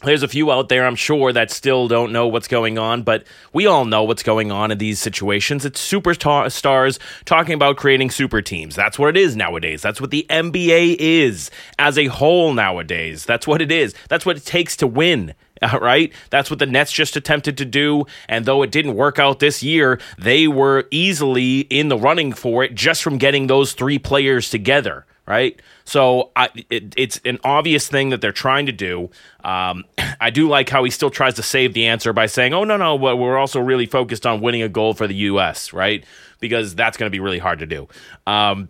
[0.03, 3.25] There's a few out there, I'm sure, that still don't know what's going on, but
[3.51, 5.65] we all know what's going on in these situations.
[5.65, 8.75] It's superstars talking about creating super teams.
[8.75, 9.81] That's what it is nowadays.
[9.81, 13.25] That's what the NBA is as a whole nowadays.
[13.25, 13.95] That's what it is.
[14.07, 15.33] That's what it takes to win.
[15.81, 16.13] Right?
[16.29, 18.05] That's what the Nets just attempted to do.
[18.29, 22.63] And though it didn't work out this year, they were easily in the running for
[22.63, 25.61] it just from getting those three players together right?
[25.85, 29.09] So I, it, it's an obvious thing that they're trying to do.
[29.43, 29.83] Um,
[30.19, 32.77] I do like how he still tries to save the answer by saying, "Oh no,
[32.77, 36.03] no, we're also really focused on winning a goal for the U.S." Right?
[36.39, 37.87] Because that's going to be really hard to do.
[38.25, 38.69] Um,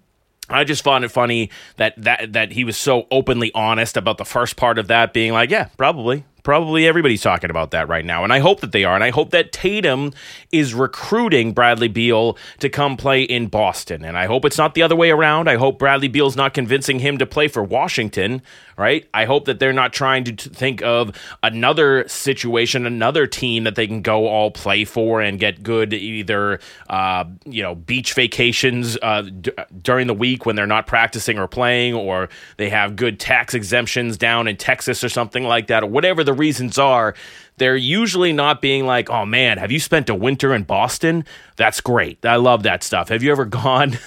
[0.50, 4.26] I just found it funny that that that he was so openly honest about the
[4.26, 8.24] first part of that, being like, "Yeah, probably, Probably everybody's talking about that right now.
[8.24, 8.96] And I hope that they are.
[8.96, 10.14] And I hope that Tatum
[10.50, 14.06] is recruiting Bradley Beal to come play in Boston.
[14.06, 15.50] And I hope it's not the other way around.
[15.50, 18.42] I hope Bradley Beal's not convincing him to play for Washington,
[18.78, 19.08] right?
[19.14, 21.12] I hope that they're not trying to think of
[21.42, 26.60] another situation, another team that they can go all play for and get good either,
[26.90, 31.48] uh, you know, beach vacations uh, d- during the week when they're not practicing or
[31.48, 35.88] playing, or they have good tax exemptions down in Texas or something like that, or
[35.88, 37.16] whatever the reasons are,
[37.58, 41.26] they're usually not being like, oh man, have you spent a winter in Boston?
[41.56, 42.24] That's great.
[42.24, 43.10] I love that stuff.
[43.10, 43.98] Have you ever gone,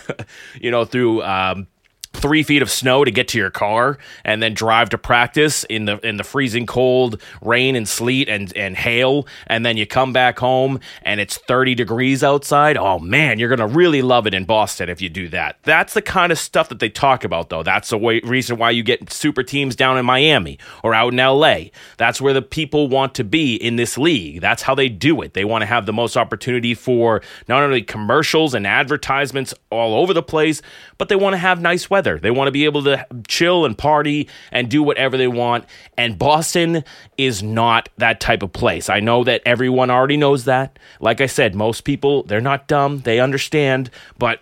[0.61, 1.67] you know, through um,
[2.12, 5.85] three feet of snow to get to your car and then drive to practice in
[5.85, 9.27] the in the freezing cold rain and sleet and and hail.
[9.46, 12.77] And then you come back home and it's 30 degrees outside.
[12.77, 15.59] Oh man you're gonna really love it in boston if you do that.
[15.62, 17.62] That's the kind of stuff that they talk about though.
[17.62, 21.18] That's the way, reason why you get super teams down in miami or out in
[21.18, 21.40] la
[21.96, 24.40] that's where the people want to be in this league.
[24.40, 25.35] That's how they do it.
[25.35, 30.12] They want to have the most opportunity for not only commercials and advertisements all over
[30.12, 30.61] the place
[30.99, 32.19] but they want to have nice weather weather.
[32.19, 35.67] They want to be able to chill and party and do whatever they want.
[35.99, 36.83] And Boston
[37.19, 38.89] is not that type of place.
[38.89, 40.79] I know that everyone already knows that.
[40.99, 44.41] Like I said, most people, they're not dumb, they understand, but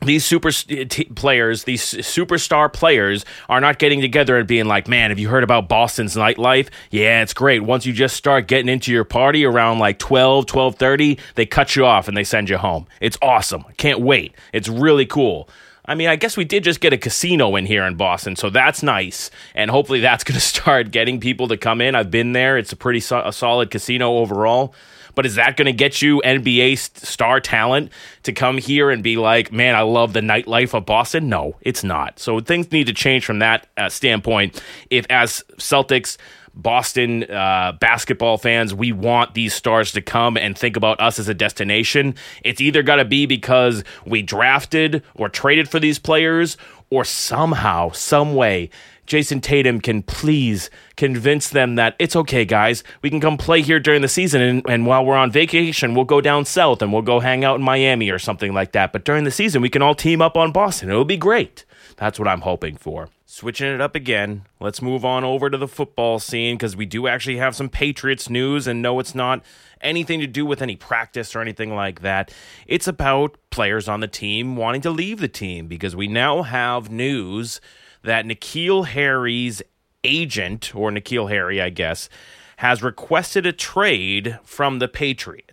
[0.00, 4.88] these super uh, t- players, these superstar players, are not getting together and being like,
[4.88, 6.68] "Man, have you heard about Boston's nightlife?
[6.90, 7.62] Yeah, it's great.
[7.62, 11.86] Once you just start getting into your party around like 12, 12:30, they cut you
[11.86, 12.86] off and they send you home.
[13.00, 13.64] It's awesome.
[13.76, 14.34] Can't wait.
[14.52, 15.48] It's really cool."
[15.84, 18.50] I mean, I guess we did just get a casino in here in Boston, so
[18.50, 19.30] that's nice.
[19.54, 21.94] And hopefully that's going to start getting people to come in.
[21.94, 22.56] I've been there.
[22.56, 24.74] It's a pretty so- a solid casino overall.
[25.14, 27.92] But is that going to get you NBA star talent
[28.22, 31.28] to come here and be like, man, I love the nightlife of Boston?
[31.28, 32.18] No, it's not.
[32.18, 34.62] So things need to change from that uh, standpoint.
[34.88, 36.16] If, as Celtics,
[36.54, 41.28] Boston uh, basketball fans, we want these stars to come and think about us as
[41.28, 42.14] a destination.
[42.44, 46.56] It's either got to be because we drafted or traded for these players,
[46.90, 48.68] or somehow, some way,
[49.06, 52.84] Jayson Tatum can please convince them that it's okay, guys.
[53.02, 56.04] We can come play here during the season, and, and, while we're on vacation, we'll
[56.04, 58.92] go down south and we'll go hang out in Miami or something like that.
[58.92, 60.90] But during the season, we can all team up on Boston.
[60.90, 61.64] It'll be great.
[62.02, 63.10] That's what I'm hoping for.
[63.26, 67.06] Switching it up again, let's move on over to the football scene because we do
[67.06, 69.44] actually have some Patriots news, and no, it's not
[69.80, 72.34] anything to do with any practice or anything like that.
[72.66, 76.90] It's about players on the team wanting to leave the team because we now have
[76.90, 77.60] news
[78.02, 79.62] that N'Keal Harry's
[80.02, 82.08] agent, or N'Keal Harry, I guess,
[82.56, 85.51] has requested a trade from the Patriots.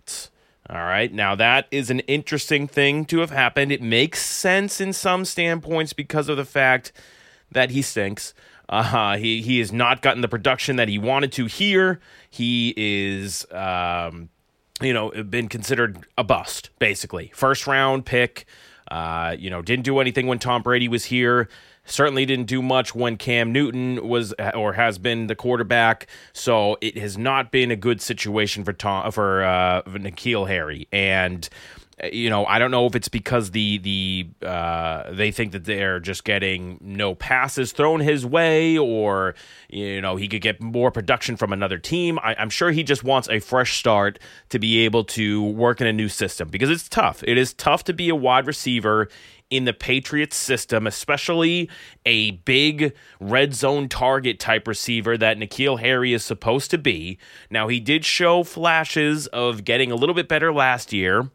[0.70, 1.12] All right.
[1.12, 3.72] Now, that is an interesting thing to have happened.
[3.72, 6.92] It makes sense in some standpoints because of the fact
[7.50, 8.34] that he stinks.
[8.68, 11.98] Uh, he, he has not gotten the production that he wanted to here.
[12.30, 14.28] He is, um,
[14.80, 17.32] you know, been considered a bust, basically.
[17.34, 18.46] First round pick.
[18.88, 21.48] Uh, you know, didn't do anything when Tom Brady was here.
[21.90, 26.06] Certainly didn't do much when Cam Newton was or has been the quarterback.
[26.32, 31.48] So it has not been a good situation for Tom for uh, N'Keal Harry and
[32.12, 36.00] you know, I don't know if it's because the the uh, they think that they're
[36.00, 39.34] just getting no passes thrown his way, or
[39.68, 42.18] you know, he could get more production from another team.
[42.20, 44.18] I, I'm sure he just wants a fresh start
[44.48, 47.22] to be able to work in a new system because it's tough.
[47.26, 49.08] It is tough to be a wide receiver
[49.50, 51.68] in the Patriots system, especially
[52.06, 57.18] a big red zone target type receiver that N'Keal Harry is supposed to be.
[57.50, 61.30] Now, he did show flashes of getting a little bit better last year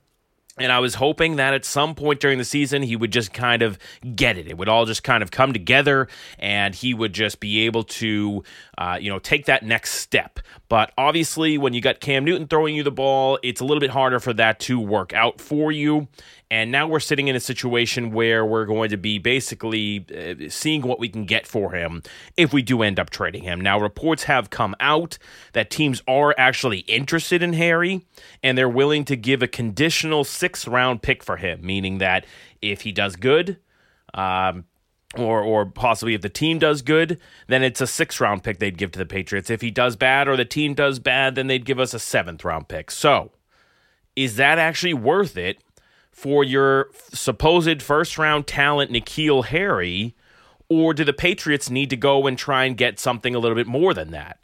[0.57, 3.61] And I was hoping that at some point during the season, he would just kind
[3.61, 3.77] of
[4.15, 4.47] get it.
[4.47, 6.07] It would all just kind of come together
[6.39, 8.41] and he would just be able to,
[8.77, 10.39] uh, you know, take that next step.
[10.67, 13.91] But obviously, when you got Cam Newton throwing you the ball, it's a little bit
[13.91, 16.07] harder for that to work out for you.
[16.49, 20.81] And now we're sitting in a situation where we're going to be basically uh, seeing
[20.81, 22.01] what we can get for him
[22.37, 23.61] if we do end up trading him.
[23.61, 25.17] Now, reports have come out
[25.53, 28.05] that teams are actually interested in Harry
[28.43, 32.25] and they're willing to give a conditional sixth round pick for him, meaning that
[32.61, 33.57] if he does good,
[34.13, 34.65] um,
[35.17, 38.77] or or possibly if the team does good, then it's a six round pick they'd
[38.77, 39.49] give to the Patriots.
[39.49, 42.43] If he does bad or the team does bad, then they'd give us a seventh
[42.43, 42.91] round pick.
[42.91, 43.31] So,
[44.15, 45.59] is that actually worth it
[46.11, 50.15] for your supposed first round talent, N'Keal Harry,
[50.69, 53.67] or do the Patriots need to go and try and get something a little bit
[53.67, 54.39] more than that?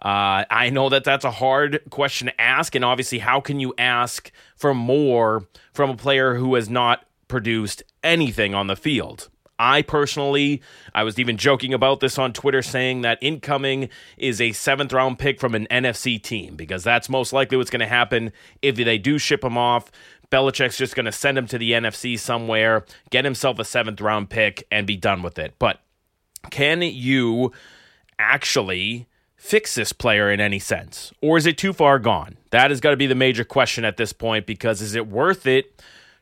[0.00, 3.74] Uh, I know that that's a hard question to ask, and obviously, how can you
[3.78, 9.28] ask for more from a player who has not produced anything on the field?
[9.58, 10.62] I personally,
[10.94, 15.18] I was even joking about this on Twitter, saying that incoming is a seventh round
[15.18, 18.98] pick from an NFC team because that's most likely what's going to happen if they
[18.98, 19.90] do ship him off.
[20.30, 24.28] Belichick's just going to send him to the NFC somewhere, get himself a seventh round
[24.28, 25.54] pick, and be done with it.
[25.58, 25.80] But
[26.50, 27.52] can you
[28.18, 31.12] actually fix this player in any sense?
[31.22, 32.36] Or is it too far gone?
[32.50, 35.46] That has got to be the major question at this point because is it worth
[35.46, 35.80] it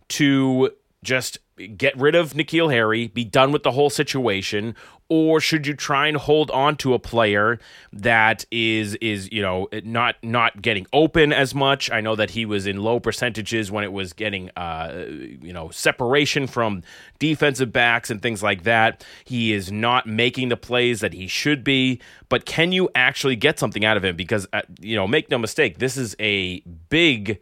[0.09, 0.71] to
[1.03, 1.39] just
[1.77, 4.75] get rid of N'Keal Harry, be done with the whole situation,
[5.09, 7.59] or should you try and hold on to a player
[7.93, 11.91] that is is you know not not getting open as much?
[11.91, 15.71] I know that he was in low percentages when it was getting uh, you know
[15.71, 16.83] separation from
[17.19, 19.05] defensive backs and things like that.
[19.25, 22.01] He is not making the plays that he should be.
[22.29, 24.17] But can you actually get something out of him?
[24.17, 27.41] Because uh, you know, make no mistake, this is a big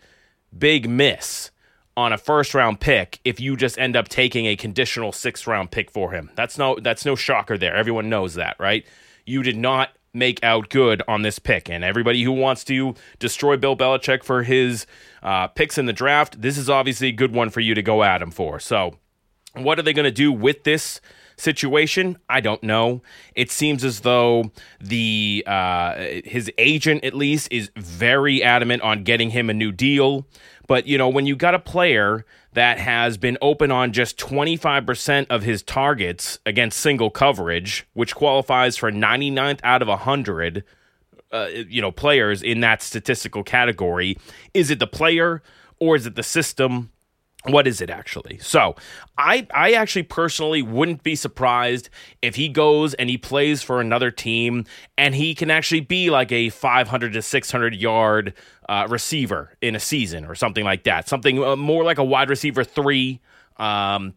[0.57, 1.51] big miss
[1.97, 5.71] on a first round pick if you just end up taking a conditional sixth round
[5.71, 6.31] pick for him.
[6.35, 7.75] That's no that's no shocker there.
[7.75, 8.87] Everyone knows that, right?
[9.25, 11.71] You did not make out good on this pick.
[11.71, 14.87] And everybody who wants to destroy Bill Belichick for his
[15.23, 18.03] uh, picks in the draft, this is obviously a good one for you to go
[18.03, 18.61] at him for.
[18.61, 18.97] So,
[19.55, 21.01] what are they going to do with this?
[21.35, 23.03] situation i don't know
[23.35, 29.31] it seems as though the uh, his agent at least is very adamant on getting
[29.31, 30.27] him a new deal
[30.67, 35.27] but, you know, when you got a player that has been open on just 25%
[35.31, 40.65] of his targets against single coverage, which qualifies for 99th out of 100,
[41.33, 44.17] uh, you know, players in that statistical category,
[44.55, 45.43] is it the player
[45.79, 46.91] or is it the system?
[47.45, 48.39] What is it actually?
[48.39, 48.77] So,
[49.19, 51.91] I I actually personally wouldn't be surprised
[52.21, 54.65] if he goes and he plays for another team
[54.97, 58.35] and he can actually be like a 500 to 600 yard
[58.69, 61.09] uh, receiver in a season or something like that.
[61.09, 63.21] Something uh, more like a wide receiver 3
[63.57, 64.15] um,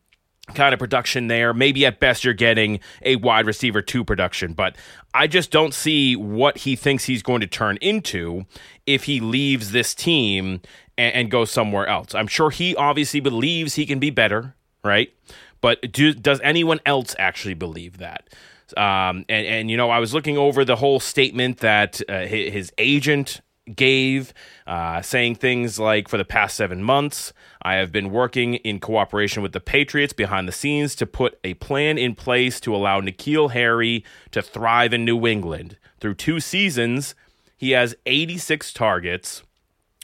[0.54, 1.54] kind of production there.
[1.54, 4.76] Maybe at best you're getting a wide receiver 2 production, but
[5.14, 8.46] I just don't see what he thinks he's going to turn into
[8.86, 10.62] if he leaves this team
[10.98, 12.16] and, and go somewhere else.
[12.16, 15.14] I'm sure he obviously believes he can be better, right?
[15.62, 18.30] But do, does anyone else actually believe that?
[18.78, 22.54] Um, and, and, you know, I was looking over the whole statement that uh, his,
[22.54, 23.42] his, agent
[23.76, 24.34] gave,
[24.66, 27.32] uh, saying things like, for the past seven months,
[27.62, 31.54] I have been working in cooperation with the Patriots behind the scenes to put a
[31.56, 35.78] plan in place to allow N'Keal Harry to thrive in New England.
[36.00, 37.16] Through two seasons,
[37.58, 39.44] he has 86 targets,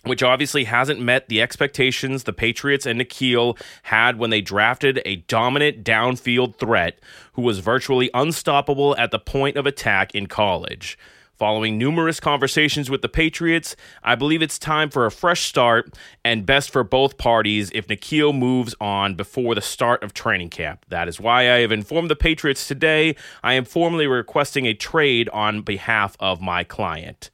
[0.04, 5.18] which obviously hasn't met the expectations the Patriots and N'Keal had when they drafted a
[5.18, 6.99] dominant downfield threat
[7.34, 10.97] who was virtually unstoppable at the point of attack in college.
[11.41, 15.91] Following numerous conversations with the Patriots, I believe it's time for a fresh start
[16.24, 20.86] and best for both parties if N'Keal moves on before the start of training camp.
[20.89, 25.30] That is why I have informed the Patriots today I am formally requesting a trade
[25.30, 27.32] on behalf of my client.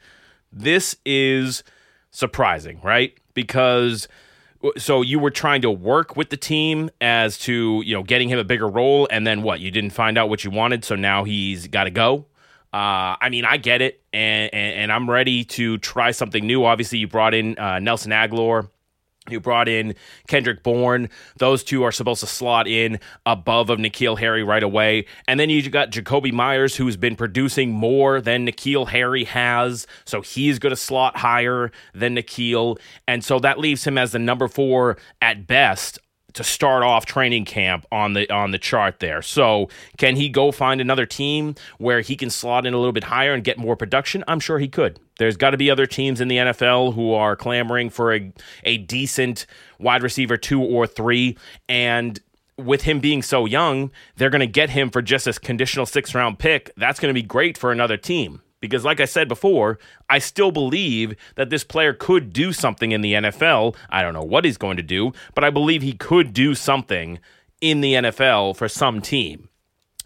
[0.54, 1.64] This is
[2.12, 3.18] surprising, right?
[3.34, 4.08] Because
[4.78, 8.40] so you were trying to work with the team as to you know getting him
[8.40, 9.60] a bigger role, and then what?
[9.60, 12.26] You didn't find out what you wanted, so now he's got to go.
[12.74, 16.66] Uh, I mean, I get it, and, and, and I'm ready to try something new.
[16.66, 18.70] Obviously, you brought in uh, Nelson Agholor
[19.30, 19.96] you brought in
[20.28, 21.10] Kendrick Bourne.
[21.38, 25.06] Those two are supposed to slot in above of N'Keal Harry right away.
[25.28, 29.88] And then you got Jakobi Meyers, who's been producing more than N'Keal Harry has.
[30.06, 32.80] So he's going to slot higher than N'Keal.
[33.08, 36.00] And so that leaves him as the number four at best
[36.38, 39.22] to start off training camp on the on the chart there.
[39.22, 43.06] So can he go find another team where he can slot in a little bit
[43.06, 44.24] higher and get more production?
[44.28, 45.00] I'm sure he could.
[45.18, 48.32] There's got to be other teams in the NFL who are clamoring for a
[48.64, 49.46] a decent
[49.80, 52.20] wide receiver two or three, and
[52.58, 56.14] with him being so young, they're going to get him for just a conditional six
[56.14, 56.72] round pick.
[56.78, 58.42] That's going to be great for another team.
[58.60, 59.78] Because, like I said before,
[60.10, 63.76] I still believe that this player could do something in the NFL.
[63.90, 67.20] I don't know what he's going to do, but I believe he could do something
[67.62, 69.50] in the NFL for some team.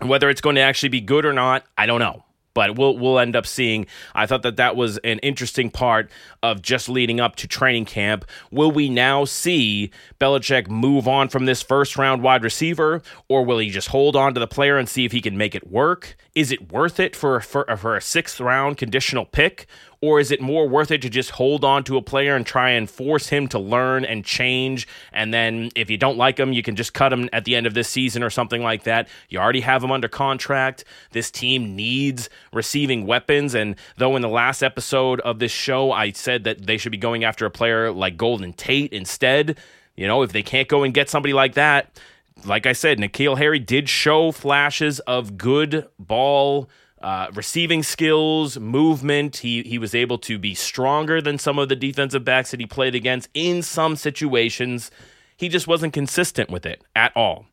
[0.01, 2.23] Whether it's going to actually be good or not, I don't know
[2.53, 3.85] but we'll we'll end up seeing.
[4.13, 6.09] I thought that that was an interesting part
[6.43, 8.25] of just leading up to training camp.
[8.51, 13.59] Will we now see Belichick move on from this first round wide receiver, or will
[13.59, 16.15] he just hold on to the player and see if he can make it work?
[16.33, 19.67] Is it worth it for for, for a sixth round conditional pick,
[19.99, 22.69] or is it more worth it to just hold on to a player and try
[22.69, 24.87] and force him to learn and change?
[25.11, 27.67] And then if you don't like him, you can just cut him at the end
[27.67, 29.09] of this season or something like that.
[29.29, 30.85] You already have him under contract.
[31.11, 33.53] This team needs receiving weapons.
[33.53, 36.97] And though in the last episode of this show, I said that they should be
[36.97, 39.57] going after a player like Golden Tate instead,
[39.97, 41.99] you know, if they can't go and get somebody like that,
[42.45, 46.69] like I said, N'Keal Harry did show flashes of good ball
[47.01, 49.37] uh, receiving skills, movement.
[49.37, 52.65] He he was able to be stronger than some of the defensive backs that he
[52.65, 54.91] played against in some situations.
[55.35, 57.45] He just wasn't consistent with it at all.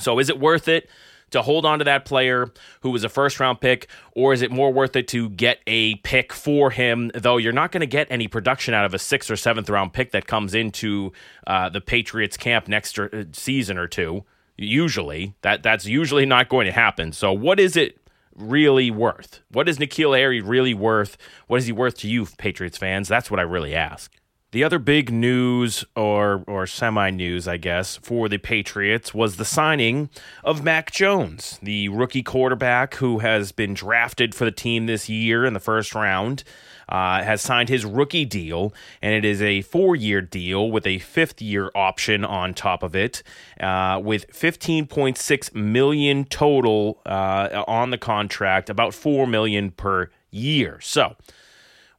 [0.00, 0.88] So is it worth it
[1.30, 4.50] to hold on to that player who was a first round pick, or is it
[4.50, 7.10] more worth it to get a pick for him?
[7.14, 9.92] Though you're not going to get any production out of a sixth or seventh round
[9.92, 11.12] pick that comes into
[11.46, 14.24] uh, the Patriots camp next uh, season or two.
[14.56, 17.12] Usually, that that's usually not going to happen.
[17.12, 18.00] So, what is it
[18.34, 19.40] really worth?
[19.50, 21.16] What is N'Keal Harry really worth?
[21.46, 23.08] What is he worth to you, Patriots fans?
[23.08, 24.12] That's what I really ask.
[24.50, 29.44] The other big news, or or semi news, I guess, for the Patriots was the
[29.44, 30.08] signing
[30.42, 35.44] of Mac Jones, the rookie quarterback who has been drafted for the team this year
[35.44, 36.44] in the first round
[36.88, 38.72] uh, has signed his rookie deal,
[39.02, 42.96] and it is a four year deal with a fifth year option on top of
[42.96, 43.22] it,
[43.60, 50.80] uh, with 15.6 million total uh, on the contract, about 4 million per year.
[50.80, 51.16] So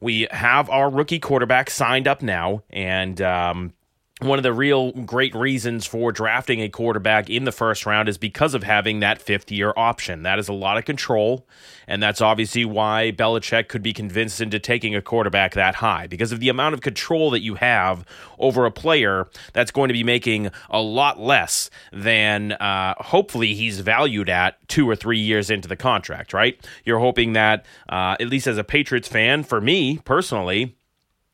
[0.02, 3.74] we have our rookie quarterback signed up now, and um,
[4.20, 8.18] one of the real great reasons for drafting a quarterback in the first round is
[8.18, 10.24] because of having that fifth year option.
[10.24, 11.48] That is a lot of control,
[11.88, 16.34] and that's obviously why Belichick could be convinced into taking a quarterback that high because
[16.34, 18.06] of the amount of control that you have
[18.38, 23.80] over a player that's going to be making a lot less than uh, hopefully he's
[23.80, 26.68] valued at two or three years into the contract, right?
[26.84, 30.76] You're hoping that, uh, at least as a Patriots fan, for me personally,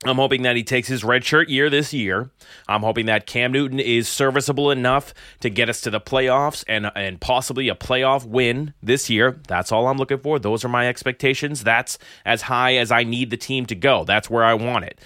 [0.06, 2.30] I'm hoping that he takes his redshirt year this year.
[2.68, 6.92] I'm hoping that Cam Newton is serviceable enough to get us to the playoffs and
[6.96, 9.40] and possibly a playoff win this year.
[9.48, 10.38] That's all I'm looking for.
[10.40, 11.64] Those are my expectations.
[11.64, 14.04] That's as high as I need the team to go.
[14.04, 15.00] That's where I want it.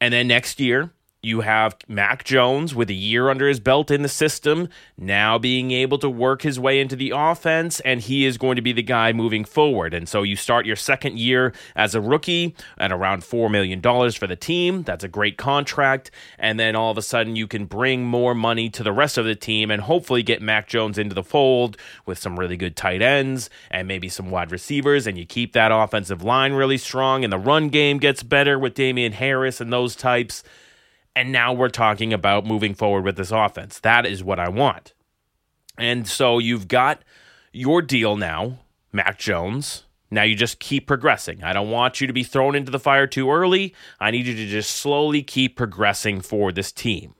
[0.00, 0.92] And then next year,
[1.22, 5.70] you have Mac Jones with a year under his belt in the system, now being
[5.70, 8.82] able to work his way into the offense, and he is going to be the
[8.82, 9.92] guy moving forward.
[9.92, 14.26] And so you start your second year as a rookie at around $4 million for
[14.26, 14.82] the team.
[14.82, 16.10] That's a great contract.
[16.38, 19.26] And then all of a sudden, you can bring more money to the rest of
[19.26, 23.02] the team and hopefully get Mac Jones into the fold with some really good tight
[23.02, 25.06] ends and maybe some wide receivers.
[25.06, 28.72] And you keep that offensive line really strong, and the run game gets better with
[28.72, 30.42] Damien Harris and those types
[31.16, 33.80] and now we're talking about moving forward with this offense.
[33.80, 34.94] That is what I want.
[35.78, 37.02] And so you've got
[37.52, 38.60] your deal now,
[38.92, 39.84] Mac Jones.
[40.10, 41.42] Now you just keep progressing.
[41.42, 43.74] I don't want you to be thrown into the fire too early.
[44.00, 47.14] I need you to just slowly keep progressing for this team.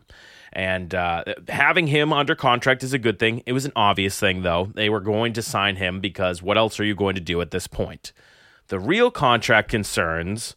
[0.52, 3.42] And uh, having him under contract is a good thing.
[3.46, 4.70] It was an obvious thing, though.
[4.74, 7.52] They were going to sign him because what else are you going to do at
[7.52, 8.12] this point?
[8.66, 10.56] The real contract concerns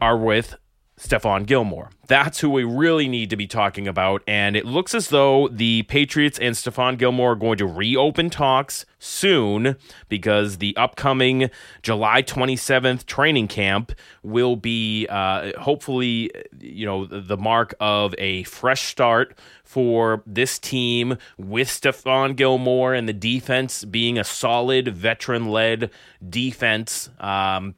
[0.00, 0.56] are with
[1.04, 1.90] Stephon Gilmore.
[2.06, 4.22] That's who we really need to be talking about.
[4.26, 8.86] And it looks as though the Patriots and Stephon Gilmore are going to reopen talks
[8.98, 9.76] soon
[10.08, 11.50] because the upcoming
[11.82, 13.92] July 27th training camp
[14.22, 21.18] will be uh, hopefully, you know, the mark of a fresh start for this team
[21.36, 25.90] with Stephon Gilmore and the defense being a solid veteran led
[26.26, 27.10] defense.
[27.20, 27.74] Um,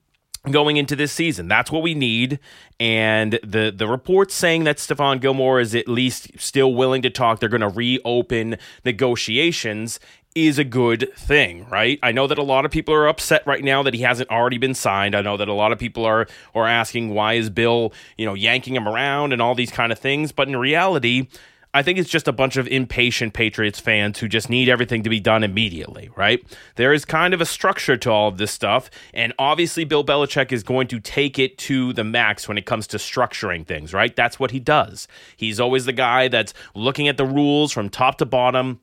[0.50, 1.48] going into this season.
[1.48, 2.38] That's what we need.
[2.78, 7.40] And the the reports saying that Stephon Gilmore is at least still willing to talk,
[7.40, 9.98] they're going to reopen negotiations
[10.36, 11.98] is a good thing, right?
[12.02, 14.58] I know that a lot of people are upset right now that he hasn't already
[14.58, 15.14] been signed.
[15.16, 18.34] I know that a lot of people are are asking why is Bill, you know,
[18.34, 21.28] yanking him around and all these kind of things, but in reality,
[21.76, 25.10] I think it's just a bunch of impatient Patriots fans who just need everything to
[25.10, 26.42] be done immediately, right?
[26.76, 30.52] There is kind of a structure to all of this stuff, and obviously Bill Belichick
[30.52, 34.16] is going to take it to the max when it comes to structuring things, right?
[34.16, 35.06] That's what he does.
[35.36, 38.80] He's always the guy that's looking at the rules from top to bottom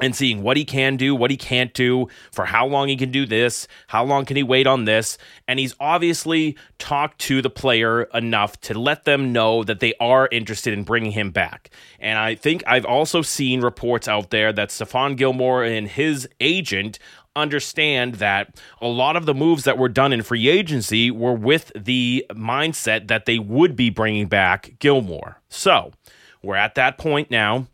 [0.00, 3.10] and seeing what he can do, what he can't do, for how long he can
[3.10, 5.16] do this, how long can he wait on this.
[5.48, 10.28] And he's obviously talked to the player enough to let them know that they are
[10.30, 11.70] interested in bringing him back.
[11.98, 16.98] And I think I've also seen reports out there that Stephon Gilmore and his agent
[17.34, 21.70] understand that a lot of the moves that were done in free agency were with
[21.76, 25.40] the mindset that they would be bringing back Gilmore.
[25.48, 25.92] So
[26.42, 27.66] we're at that point now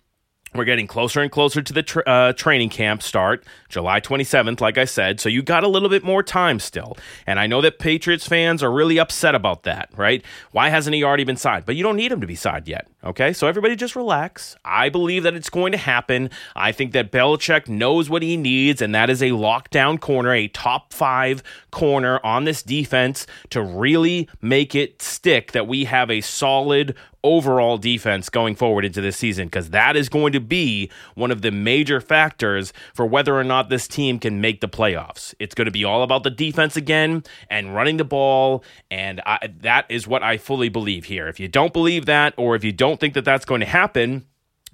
[0.54, 4.78] we're getting closer and closer to the tra- uh, training camp start, July 27th, like
[4.78, 5.20] I said.
[5.20, 6.96] So you got a little bit more time still.
[7.26, 10.24] And I know that Patriots fans are really upset about that, right?
[10.50, 11.64] Why hasn't he already been signed?
[11.64, 13.32] But you don't need him to be signed yet, okay?
[13.32, 14.56] So everybody just relax.
[14.64, 16.30] I believe that it's going to happen.
[16.54, 20.48] I think that Belichick knows what he needs, and that is a lockdown corner, a
[20.48, 26.20] top five corner on this defense to really make it stick that we have a
[26.20, 26.94] solid
[27.24, 31.42] overall defense going forward into this season because that is going to be one of
[31.42, 35.34] the major factors for whether or not this team can make the playoffs.
[35.38, 39.48] It's going to be all about the defense again and running the ball, and I,
[39.60, 41.28] that is what I fully believe here.
[41.28, 44.26] If you don't believe that, or if you don't think that that's going to happen,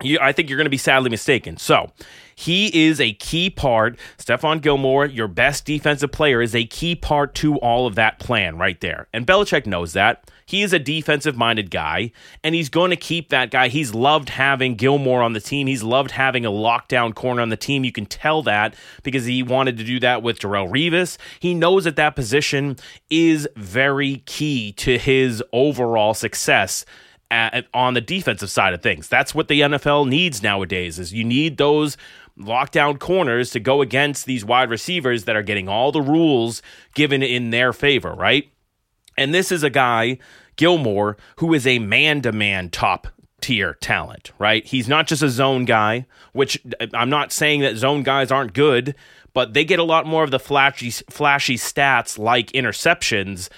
[0.02, 1.56] you, I think you're going to be sadly mistaken.
[1.56, 1.90] So,
[2.34, 3.98] he is a key part.
[4.16, 8.56] Stephon Gilmore, your best defensive player, is a key part to all of that plan
[8.58, 9.08] right there.
[9.12, 10.30] And Belichick knows that.
[10.48, 12.10] He is a defensive minded guy,
[12.42, 13.68] and he's going to keep that guy.
[13.68, 15.66] He's loved having Gilmore on the team.
[15.66, 17.84] He's loved having a lockdown corner on the team.
[17.84, 21.18] You can tell that because he wanted to do that with Darrelle Revis.
[21.38, 22.78] He knows that that position
[23.10, 26.86] is very key to his overall success
[27.30, 29.06] at, on the defensive side of things.
[29.06, 31.98] That's what the NFL needs nowadays is you need those
[32.40, 36.62] lockdown corners to go against these wide receivers that are getting all the rules
[36.94, 38.50] given in their favor, right?
[39.18, 40.18] And this is a guy,
[40.56, 43.08] Gilmore, who is a man-to-man top
[43.40, 44.64] tier talent, right?
[44.66, 48.52] He's not just a zone guy, which uh, I'm not saying that zone guys aren't
[48.52, 48.94] good,
[49.34, 53.48] but they get a lot more of the flashy flashy stats like interceptions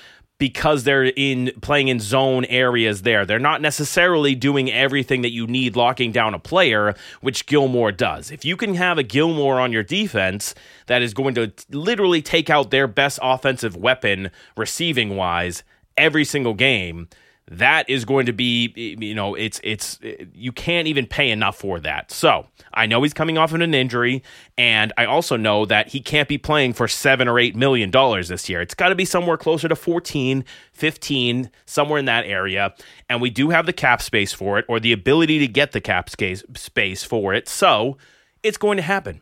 [0.41, 3.26] because they're in playing in zone areas there.
[3.26, 8.30] They're not necessarily doing everything that you need locking down a player, which Gilmore does.
[8.30, 10.55] If you can have a Gilmore on your defense
[10.86, 15.62] that is going to literally take out their best offensive weapon receiving wise
[15.99, 17.09] every single game,
[17.51, 19.98] that is going to be you know it's it's
[20.32, 22.11] you can't even pay enough for that.
[22.11, 24.22] So i know he's coming off of an injury
[24.57, 28.28] and i also know that he can't be playing for seven or eight million dollars
[28.28, 28.61] this year.
[28.61, 32.74] It's got to be somewhere closer to 14 15 somewhere in that area
[33.09, 35.80] and we do have the cap space for it or the ability to get the
[35.80, 37.48] cap space for it.
[37.48, 37.98] So
[38.42, 39.20] it's going to happen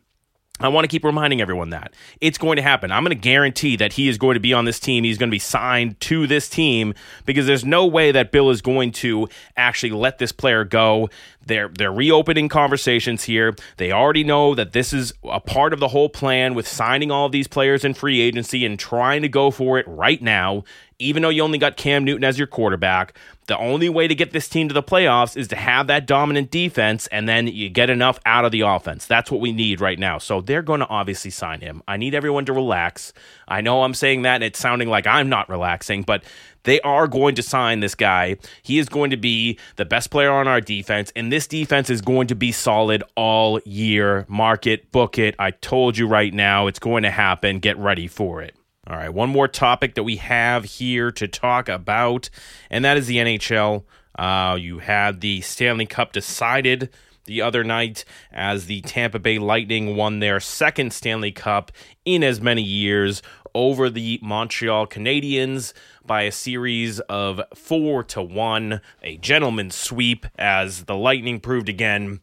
[0.61, 2.90] I want to keep reminding everyone that it's going to happen.
[2.90, 5.04] I'm going to guarantee that he is going to be on this team.
[5.04, 6.94] He's going to be signed to this team
[7.26, 11.11] because there's no way that Bill is going to actually let this player go.
[11.46, 13.54] They're they're reopening conversations here.
[13.76, 17.26] They already know that this is a part of the whole plan with signing all
[17.26, 20.64] of these players in free agency and trying to go for it right now
[20.99, 24.32] even though you only got Cam Newton as your quarterback, the only way to get
[24.32, 27.88] this team to the playoffs is to have that dominant defense and then you get
[27.88, 29.07] enough out of the offense.
[29.07, 30.18] That's what we need right now.
[30.18, 31.82] So they're going to obviously sign him.
[31.86, 33.12] I need everyone to relax.
[33.46, 36.24] I know I'm saying that and it's sounding like I'm not relaxing, but
[36.64, 38.36] they are going to sign this guy.
[38.62, 42.03] He is going to be the best player on our defense, and this defense is
[42.03, 44.26] going to be solid all year.
[44.28, 45.34] Mark it, book it.
[45.38, 47.61] I told you right now, it's going to happen.
[47.61, 48.57] Get ready for it.
[48.89, 52.30] All right, one more topic that we have here to talk about,
[52.70, 53.84] and that is the NHL.
[54.18, 56.89] Uh, you had the Stanley Cup decided
[57.26, 61.70] the other night as the Tampa Bay Lightning won their second Stanley Cup
[62.07, 63.20] in as many years
[63.55, 65.74] over the Montreal Canadiens
[66.07, 72.20] by a series of four to one, a gentleman's sweep, as the Lightning proved again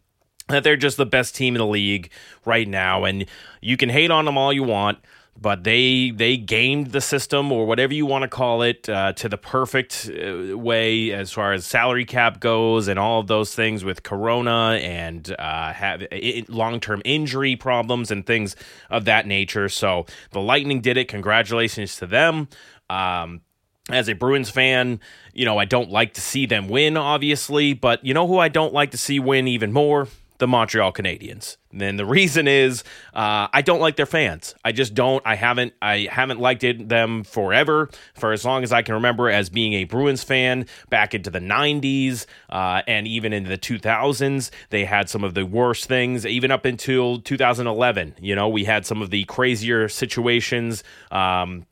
[0.47, 2.09] that they're just the best team in the league
[2.43, 3.03] right now.
[3.03, 3.27] And
[3.61, 4.97] you can hate on them all you want
[5.39, 9.27] but they they gamed the system or whatever you want to call it uh, to
[9.27, 13.83] the perfect uh, way as far as salary cap goes and all of those things
[13.83, 16.03] with corona and uh, have
[16.47, 18.55] long-term injury problems and things
[18.89, 19.67] of that nature.
[19.67, 21.07] So the lightning did it.
[21.07, 22.47] Congratulations to them.
[22.89, 23.41] Um,
[23.89, 24.99] as a Bruins fan,
[25.33, 28.47] you know, I don't like to see them win, obviously, but you know who I
[28.47, 30.07] don't like to see win even more?
[30.37, 31.57] The Montreal Canadiens.
[31.71, 32.83] And the reason is
[33.13, 34.55] uh, I don't like their fans.
[34.63, 35.21] I just don't.
[35.25, 35.73] I haven't.
[35.81, 39.73] I haven't liked it, them forever for as long as I can remember as being
[39.73, 44.51] a Bruins fan back into the '90s uh, and even into the 2000s.
[44.69, 48.15] They had some of the worst things, even up until 2011.
[48.21, 50.83] You know, we had some of the crazier situations.
[51.11, 51.65] Um,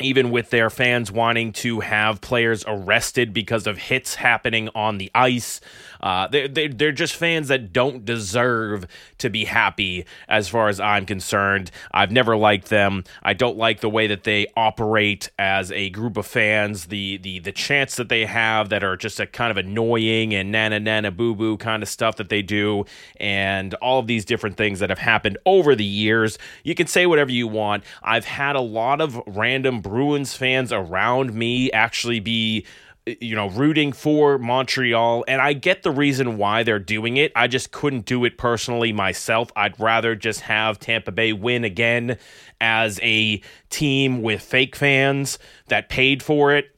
[0.00, 5.10] even with their fans wanting to have players arrested because of hits happening on the
[5.14, 5.60] ice.
[6.00, 8.86] Uh, they're, they're, they're just fans that don't deserve
[9.18, 11.70] to be happy, as far as I'm concerned.
[11.92, 13.04] I've never liked them.
[13.22, 17.38] I don't like the way that they operate as a group of fans, the, the,
[17.38, 21.10] the chants that they have that are just a kind of annoying and nana nana
[21.10, 22.84] boo boo kind of stuff that they do,
[23.18, 26.38] and all of these different things that have happened over the years.
[26.64, 27.84] You can say whatever you want.
[28.02, 32.66] I've had a lot of random Bruins fans around me actually be
[33.06, 35.24] Uh, you know, rooting for Montreal.
[35.26, 37.32] And I get the reason why they're doing it.
[37.34, 39.50] I just couldn't do it personally myself.
[39.56, 42.18] I'd rather just have Tampa Bay win again
[42.60, 45.38] as a team with fake fans
[45.68, 46.74] that paid for it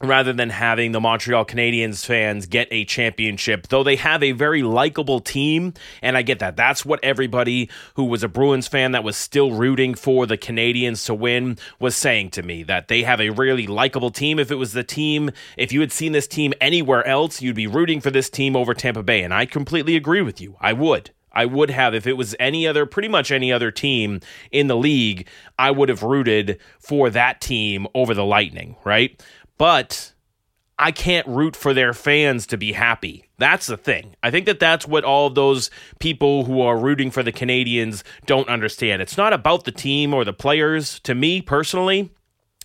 [0.00, 4.62] rather than having the Montreal Canadiens fans get a championship, though they have a very
[4.62, 5.72] likable team.
[6.02, 6.56] And I get that.
[6.56, 11.06] That's what everybody who was a Bruins fan that was still rooting for the Canadiens
[11.06, 14.38] to win was saying to me that they have a really likable team.
[14.38, 17.66] If it was the team, if you had seen this team anywhere else, you'd be
[17.66, 19.22] rooting for this team over Tampa Bay.
[19.22, 20.56] And I completely agree with you.
[20.60, 21.10] I would.
[21.36, 24.20] I would have if it was any other, pretty much any other team
[24.50, 25.28] in the league,
[25.58, 29.22] I would have rooted for that team over the Lightning, right?
[29.58, 30.12] But
[30.78, 33.28] I can't root for their fans to be happy.
[33.38, 34.14] That's the thing.
[34.22, 38.02] I think that that's what all of those people who are rooting for the Canadiens
[38.26, 39.00] don't understand.
[39.00, 41.00] It's not about the team or the players.
[41.00, 42.10] To me personally,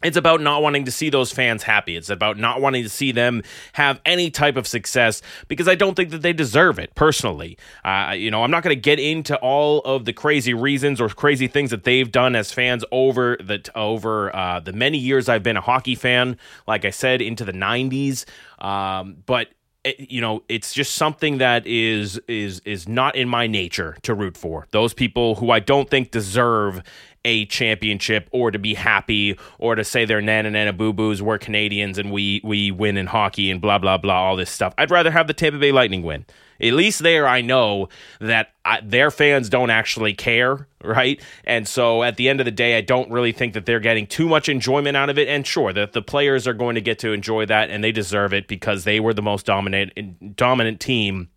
[0.03, 1.95] it's about not wanting to see those fans happy.
[1.95, 3.43] It's about not wanting to see them
[3.73, 7.57] have any type of success because I don't think that they deserve it personally.
[7.83, 11.09] Uh, you know, I'm not going to get into all of the crazy reasons or
[11.09, 15.43] crazy things that they've done as fans over the over uh, the many years I've
[15.43, 16.37] been a hockey fan.
[16.67, 18.25] Like I said, into the '90s,
[18.59, 19.49] um, but
[19.83, 24.13] it, you know it's just something that is is is not in my nature to
[24.13, 26.83] root for those people who i don't think deserve
[27.25, 31.37] a championship or to be happy or to say they're nana nana boo boos we're
[31.37, 34.73] canadians and we we win in hockey and blah blah blah all this stuff.
[34.77, 36.25] I'd rather have the tampa bay lightning win.
[36.59, 41.21] At least there i know that I, their fans don't actually care right?
[41.43, 44.07] And so at the end of the day i don't really think that they're getting
[44.07, 45.27] too much enjoyment out of it.
[45.27, 48.33] And sure that the players are going to get to enjoy that and they deserve
[48.33, 51.29] it because they were the most dominant dominant team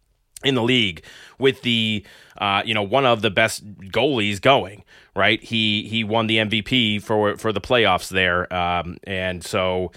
[0.44, 1.02] in the league
[1.38, 2.04] with the
[2.38, 4.84] uh, you know one of the best goalies going
[5.16, 5.42] right?
[5.42, 9.92] He he won the MVP for for the playoffs there um, and so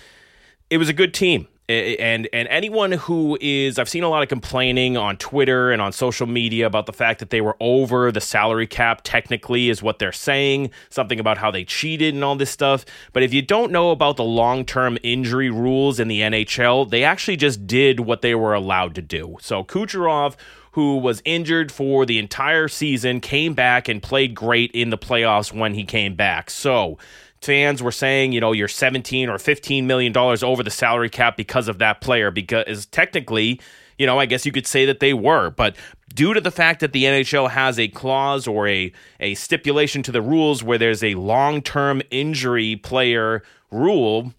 [0.70, 4.30] it was a good team and and anyone who is I've seen a lot of
[4.30, 8.22] complaining on Twitter and on social media about the fact that they were over the
[8.22, 12.52] salary cap technically is what they're saying something about how they cheated and all this
[12.52, 12.86] stuff.
[13.12, 17.38] But if you don't know about the long-term injury rules in the NHL they actually
[17.38, 19.38] just did what they were allowed to do.
[19.42, 20.36] So Kucherov
[20.72, 25.52] who was injured for the entire season came back and played great in the playoffs
[25.52, 26.52] when he came back.
[26.52, 27.00] So
[27.42, 31.38] fans were saying, you know, you're 17 or 15 million dollars over the salary cap
[31.38, 33.60] because of that player because technically,
[33.98, 35.76] you know, I guess you could say that they were, but
[36.14, 40.12] due to the fact that the NHL has a clause or a a stipulation to
[40.12, 44.34] the rules where there's a long-term injury player rule,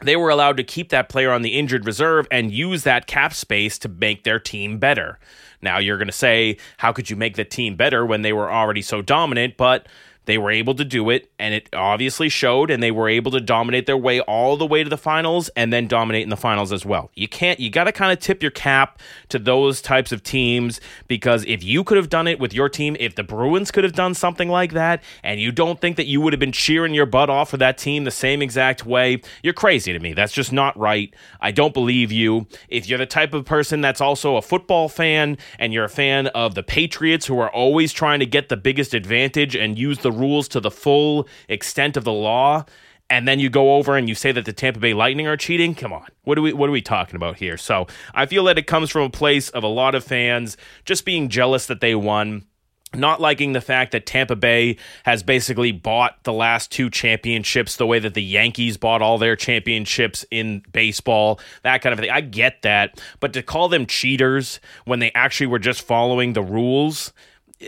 [0.00, 3.32] they were allowed to keep that player on the injured reserve and use that cap
[3.32, 5.18] space to make their team better.
[5.60, 8.50] Now you're going to say, how could you make the team better when they were
[8.50, 9.56] already so dominant?
[9.56, 9.86] But
[10.24, 13.40] they were able to do it, and it obviously showed, and they were able to
[13.40, 16.72] dominate their way all the way to the finals and then dominate in the finals
[16.72, 17.10] as well.
[17.14, 19.00] You can't, you got to kind of tip your cap
[19.30, 22.96] to those types of teams because if you could have done it with your team,
[23.00, 26.20] if the Bruins could have done something like that, and you don't think that you
[26.20, 29.52] would have been cheering your butt off for that team the same exact way, you're
[29.52, 30.12] crazy to me.
[30.12, 31.12] That's just not right.
[31.40, 32.46] I don't believe you.
[32.68, 36.28] If you're the type of person that's also a football fan and you're a fan
[36.28, 40.11] of the Patriots who are always trying to get the biggest advantage and use the
[40.12, 42.64] rules to the full extent of the law
[43.12, 45.74] and then you go over and you say that the Tampa Bay Lightning are cheating.
[45.74, 47.58] Come on, what are we what are we talking about here?
[47.58, 50.56] So I feel that it comes from a place of a lot of fans
[50.86, 52.46] just being jealous that they won.
[52.94, 57.86] Not liking the fact that Tampa Bay has basically bought the last two championships the
[57.86, 62.10] way that the Yankees bought all their championships in baseball, that kind of thing.
[62.10, 63.00] I get that.
[63.20, 67.14] But to call them cheaters when they actually were just following the rules,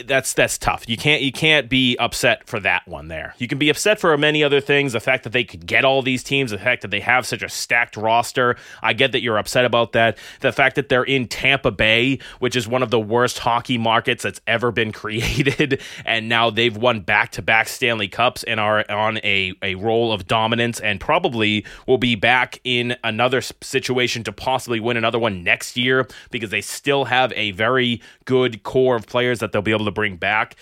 [0.07, 0.89] that's that's tough.
[0.89, 3.35] You can't you can't be upset for that one there.
[3.39, 4.93] You can be upset for many other things.
[4.93, 7.43] The fact that they could get all these teams, the fact that they have such
[7.43, 8.57] a stacked roster.
[8.83, 10.19] I get that you're upset about that.
[10.41, 14.23] The fact that they're in Tampa Bay, which is one of the worst hockey markets
[14.23, 18.91] that's ever been created, and now they've won back to back Stanley Cups and are
[18.91, 24.33] on a a role of dominance, and probably will be back in another situation to
[24.33, 29.07] possibly win another one next year because they still have a very good core of
[29.07, 30.57] players that they'll be able able to bring back.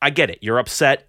[0.00, 0.38] I get it.
[0.40, 1.08] You're upset.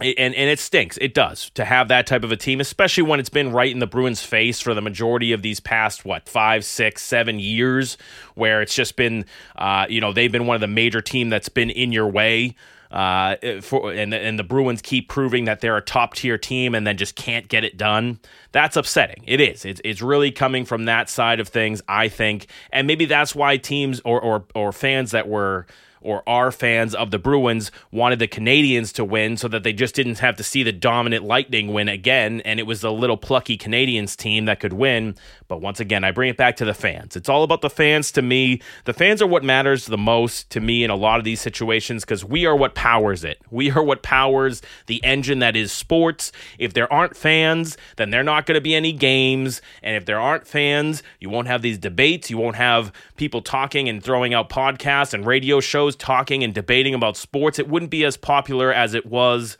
[0.00, 0.98] And and it stinks.
[1.00, 3.78] It does to have that type of a team, especially when it's been right in
[3.78, 7.96] the Bruins' face for the majority of these past what five, six, seven years,
[8.34, 9.24] where it's just been,
[9.54, 12.56] uh, you know, they've been one of the major team that's been in your way.
[12.90, 16.84] Uh, for, and and the Bruins keep proving that they're a top tier team and
[16.84, 18.18] then just can't get it done.
[18.50, 19.22] That's upsetting.
[19.26, 19.64] It is.
[19.64, 21.82] It's it's really coming from that side of things.
[21.88, 25.66] I think, and maybe that's why teams or or or fans that were
[26.04, 29.94] or are fans of the Bruins wanted the Canadiens to win so that they just
[29.94, 32.40] didn't have to see the dominant Lightning win again.
[32.42, 35.16] And it was the little plucky Canadiens team that could win.
[35.48, 37.16] But once again, I bring it back to the fans.
[37.16, 38.60] It's all about the fans to me.
[38.84, 42.04] The fans are what matters the most to me in a lot of these situations
[42.04, 43.40] because we are what powers it.
[43.50, 46.32] We are what powers the engine that is sports.
[46.58, 49.62] If there aren't fans, then there are not going to be any games.
[49.82, 52.30] And if there aren't fans, you won't have these debates.
[52.30, 56.94] You won't have people talking and throwing out podcasts and radio shows talking and debating
[56.94, 59.56] about sports, it wouldn't be as popular as it was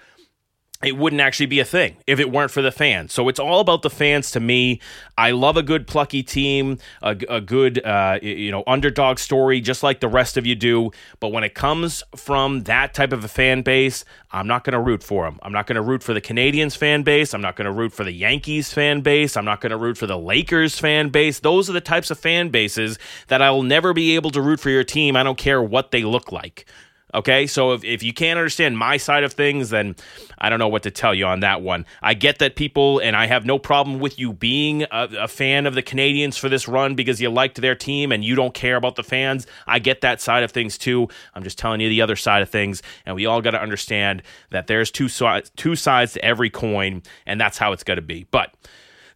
[0.84, 3.12] it wouldn't actually be a thing if it weren't for the fans.
[3.12, 4.80] So it's all about the fans to me.
[5.16, 9.82] I love a good plucky team, a, a good uh, you know underdog story, just
[9.82, 10.90] like the rest of you do.
[11.20, 14.80] But when it comes from that type of a fan base, I'm not going to
[14.80, 15.38] root for them.
[15.42, 17.34] I'm not going to root for the Canadiens fan base.
[17.34, 19.36] I'm not going to root for the Yankees fan base.
[19.36, 21.40] I'm not going to root for the Lakers fan base.
[21.40, 24.60] Those are the types of fan bases that I will never be able to root
[24.60, 25.16] for your team.
[25.16, 26.66] I don't care what they look like.
[27.14, 29.94] Okay, so if, if you can't understand my side of things, then
[30.36, 31.86] I don't know what to tell you on that one.
[32.02, 35.66] I get that people, and I have no problem with you being a, a, fan
[35.66, 38.74] of the Canadiens for this run because you liked their team and you don't care
[38.74, 39.46] about the fans.
[39.66, 41.06] I get that side of things too.
[41.34, 44.22] I'm just telling you the other side of things, and we all got to understand
[44.50, 48.02] that there's two, sides, two sides to every coin, and that's how it's going to
[48.02, 48.26] be.
[48.32, 48.54] But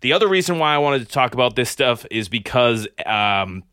[0.02, 2.86] the other reason why I wanted to talk about this stuff is because.
[3.04, 3.64] Um,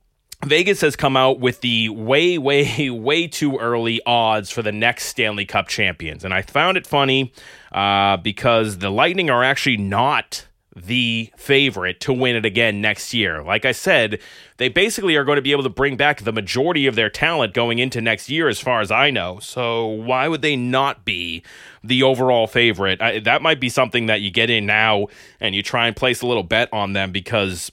[0.46, 5.06] Vegas has come out with the way, way, way too early odds for the next
[5.06, 6.24] Stanley Cup champions.
[6.24, 7.34] And I found it funny
[7.72, 13.42] uh, because the Lightning are actually not the favorite to win it again next year.
[13.42, 14.20] Like I said,
[14.58, 17.54] they basically are going to be able to bring back the majority of their talent
[17.54, 19.40] going into next year, as far as I know.
[19.40, 21.44] So why would they not be
[21.82, 23.02] the overall favorite?
[23.02, 25.08] I, that might be something that you get in now
[25.40, 27.72] and you try and place a little bet on them because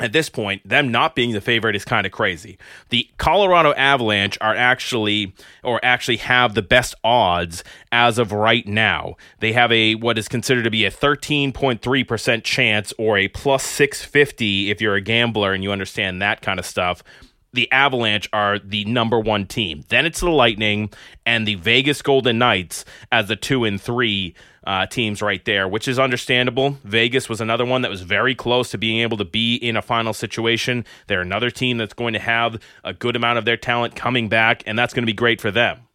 [0.00, 2.58] at this point, them not being the favorite is kind of crazy.
[2.88, 9.16] The Colorado Avalanche are actually, or actually have the best odds as of right now.
[9.40, 14.70] They have a what is considered to be a 13.3% chance or a plus 650
[14.70, 17.04] if you're a gambler and you understand that kind of stuff.
[17.52, 19.84] The Avalanche are the number one team.
[19.88, 20.90] Then it's the Lightning
[21.26, 24.34] and the Vegas Golden Knights as the two and three
[24.70, 26.78] uh, teams right there, which is understandable.
[26.84, 29.82] Vegas was another one that was very close to being able to be in a
[29.82, 30.84] final situation.
[31.08, 34.62] They're another team that's going to have a good amount of their talent coming back,
[34.66, 35.88] and that's going to be great for them.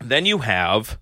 [0.00, 0.98] Then you have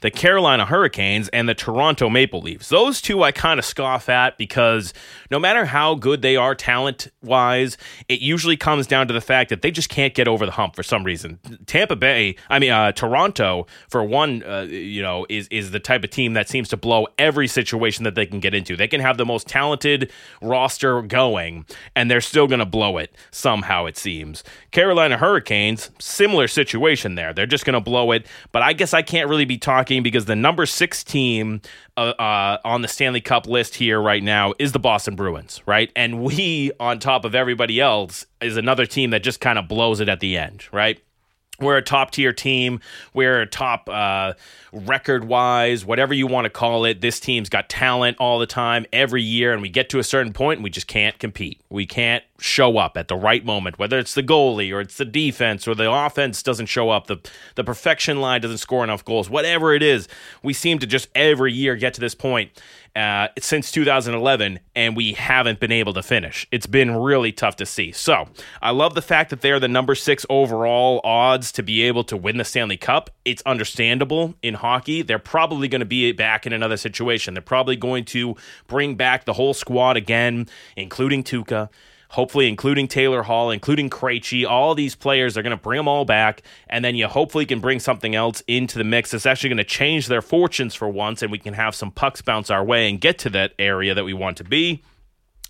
[0.00, 2.68] the Carolina Hurricanes and the Toronto Maple Leafs.
[2.68, 4.94] Those two I kind of scoff at because
[5.30, 7.76] no matter how good they are talent wise,
[8.08, 10.76] it usually comes down to the fact that they just can't get over the hump
[10.76, 11.38] for some reason.
[11.66, 16.04] Tampa Bay, I mean uh, Toronto, for one, uh, you know, is is the type
[16.04, 18.76] of team that seems to blow every situation that they can get into.
[18.76, 23.14] They can have the most talented roster going, and they're still going to blow it
[23.30, 23.86] somehow.
[23.86, 24.44] It seems.
[24.70, 27.32] Carolina Hurricanes, similar situation there.
[27.32, 30.26] They're just going to blow it, but I guess I can't really be talking because
[30.26, 31.60] the number six team
[31.96, 35.90] uh, uh, on the Stanley Cup list here right now is the Boston Bruins, right?
[35.96, 40.00] And we, on top of everybody else, is another team that just kind of blows
[40.00, 41.00] it at the end, right?
[41.60, 42.80] We're a top tier team.
[43.14, 44.34] We're a top uh,
[44.72, 47.00] record wise, whatever you want to call it.
[47.00, 50.32] This team's got talent all the time, every year, and we get to a certain
[50.32, 51.60] point and we just can't compete.
[51.68, 55.04] We can't show up at the right moment, whether it's the goalie or it's the
[55.04, 57.18] defense or the offense doesn't show up, the
[57.56, 60.08] the perfection line doesn't score enough goals, whatever it is.
[60.42, 62.50] We seem to just every year get to this point
[62.98, 66.46] uh, since 2011, and we haven't been able to finish.
[66.50, 67.92] It's been really tough to see.
[67.92, 68.28] So
[68.62, 72.16] I love the fact that they're the number six overall odds to be able to
[72.16, 73.10] win the Stanley Cup.
[73.24, 75.02] It's understandable in hockey.
[75.02, 77.34] They're probably going to be back in another situation.
[77.34, 78.36] They're probably going to
[78.66, 81.68] bring back the whole squad again, including Tuukka.
[82.08, 84.48] Hopefully including Taylor Hall, including Krejci.
[84.48, 87.60] All these players are going to bring them all back, and then you hopefully can
[87.60, 91.22] bring something else into the mix that's actually going to change their fortunes for once,
[91.22, 94.04] and we can have some pucks bounce our way and get to that area that
[94.04, 94.82] we want to be.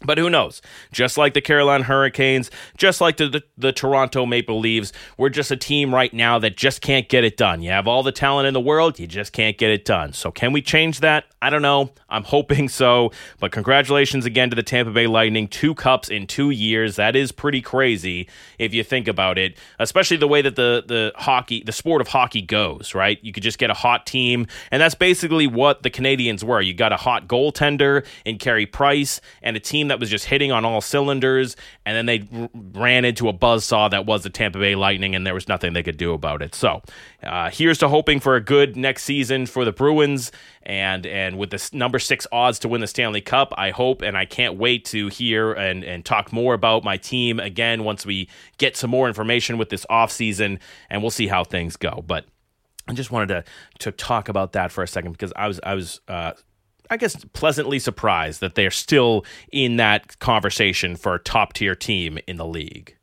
[0.04, 0.62] But who knows?
[0.92, 5.50] Just like the Carolina Hurricanes, just like the, the, the, Toronto Maple Leafs, we're just
[5.50, 7.62] a team right now that just can't get it done.
[7.62, 10.12] You have all the talent in the world, you just can't get it done.
[10.12, 11.24] So, can we change that?
[11.42, 11.90] I don't know.
[12.08, 13.10] I'm hoping so.
[13.40, 15.48] But congratulations again to the Tampa Bay Lightning.
[15.48, 16.96] Two cups in two years.
[16.96, 18.28] That is pretty crazy
[18.58, 22.08] if you think about it, especially the way that the, the hockey, the sport of
[22.08, 23.18] hockey goes, right?
[23.22, 24.46] You could just get a hot team.
[24.70, 26.60] And that's basically what the Canadiens were.
[26.60, 30.52] You got a hot goaltender in Carey Price and a team that was just hitting
[30.52, 34.30] on all cylinders, and then they r- ran into a buzz saw that was the
[34.30, 36.54] Tampa Bay Lightning, and there was nothing they could do about it.
[36.54, 36.82] So
[37.22, 40.32] uh, here's to hoping for a good next season for the Bruins,
[40.62, 44.16] and and with the number six odds to win the Stanley Cup, I hope and
[44.16, 48.28] I can't wait to hear and and talk more about my team again once we
[48.58, 50.60] get some more information with this off season,
[50.90, 52.04] and we'll see how things go.
[52.06, 52.26] But
[52.88, 53.44] I just wanted to
[53.80, 56.32] to talk about that for a second because I was I was uh,
[56.90, 62.18] I guess, pleasantly surprised that they're still in that conversation for a top tier team
[62.26, 62.96] in the league.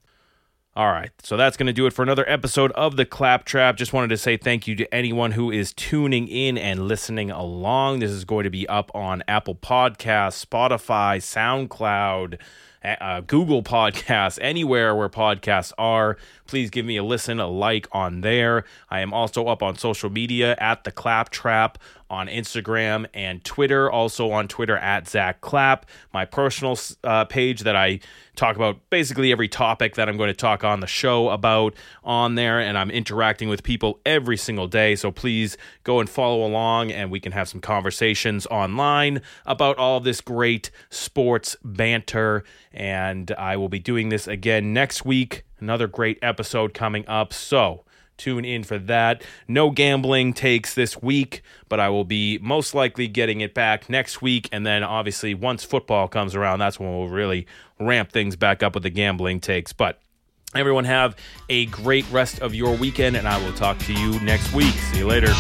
[0.78, 3.78] All right, so that's going to do it for another episode of the Clapp Trap.
[3.78, 8.00] Just wanted to say thank you to anyone who is tuning in and listening along.
[8.00, 11.22] This is going to be up on Apple Podcasts, Spotify,
[11.70, 12.40] SoundCloud,
[12.84, 16.18] uh, Google Podcasts, anywhere where podcasts are.
[16.46, 18.66] Please give me a listen, a like on there.
[18.90, 21.78] I am also up on social media at the Clapp Trap
[22.10, 23.92] on Instagram and Twitter.
[23.92, 25.86] Also on Twitter at Zack Clapp.
[26.14, 28.00] My personal uh, page that I
[28.36, 32.36] talk about basically every topic that I'm going to talk on the show about on
[32.36, 34.96] there, and I'm interacting with people every single day.
[34.96, 40.00] So please go and follow along, and we can have some conversations online about all
[40.00, 42.44] this great sports banter.
[42.74, 45.46] And I will be doing this again next week.
[45.60, 47.32] Another great episode coming up.
[47.32, 47.85] So
[48.18, 49.24] tune in for that.
[49.48, 54.22] No gambling takes this week, but I will be most likely getting it back next
[54.22, 54.50] week.
[54.52, 57.48] And then obviously, once football comes around, that's when we'll really
[57.80, 59.74] ramp things back up with the gambling takes.
[59.74, 60.00] But
[60.56, 61.16] everyone, have
[61.50, 64.74] a great rest of your weekend, and I will talk to you next week.
[64.74, 65.34] See you later.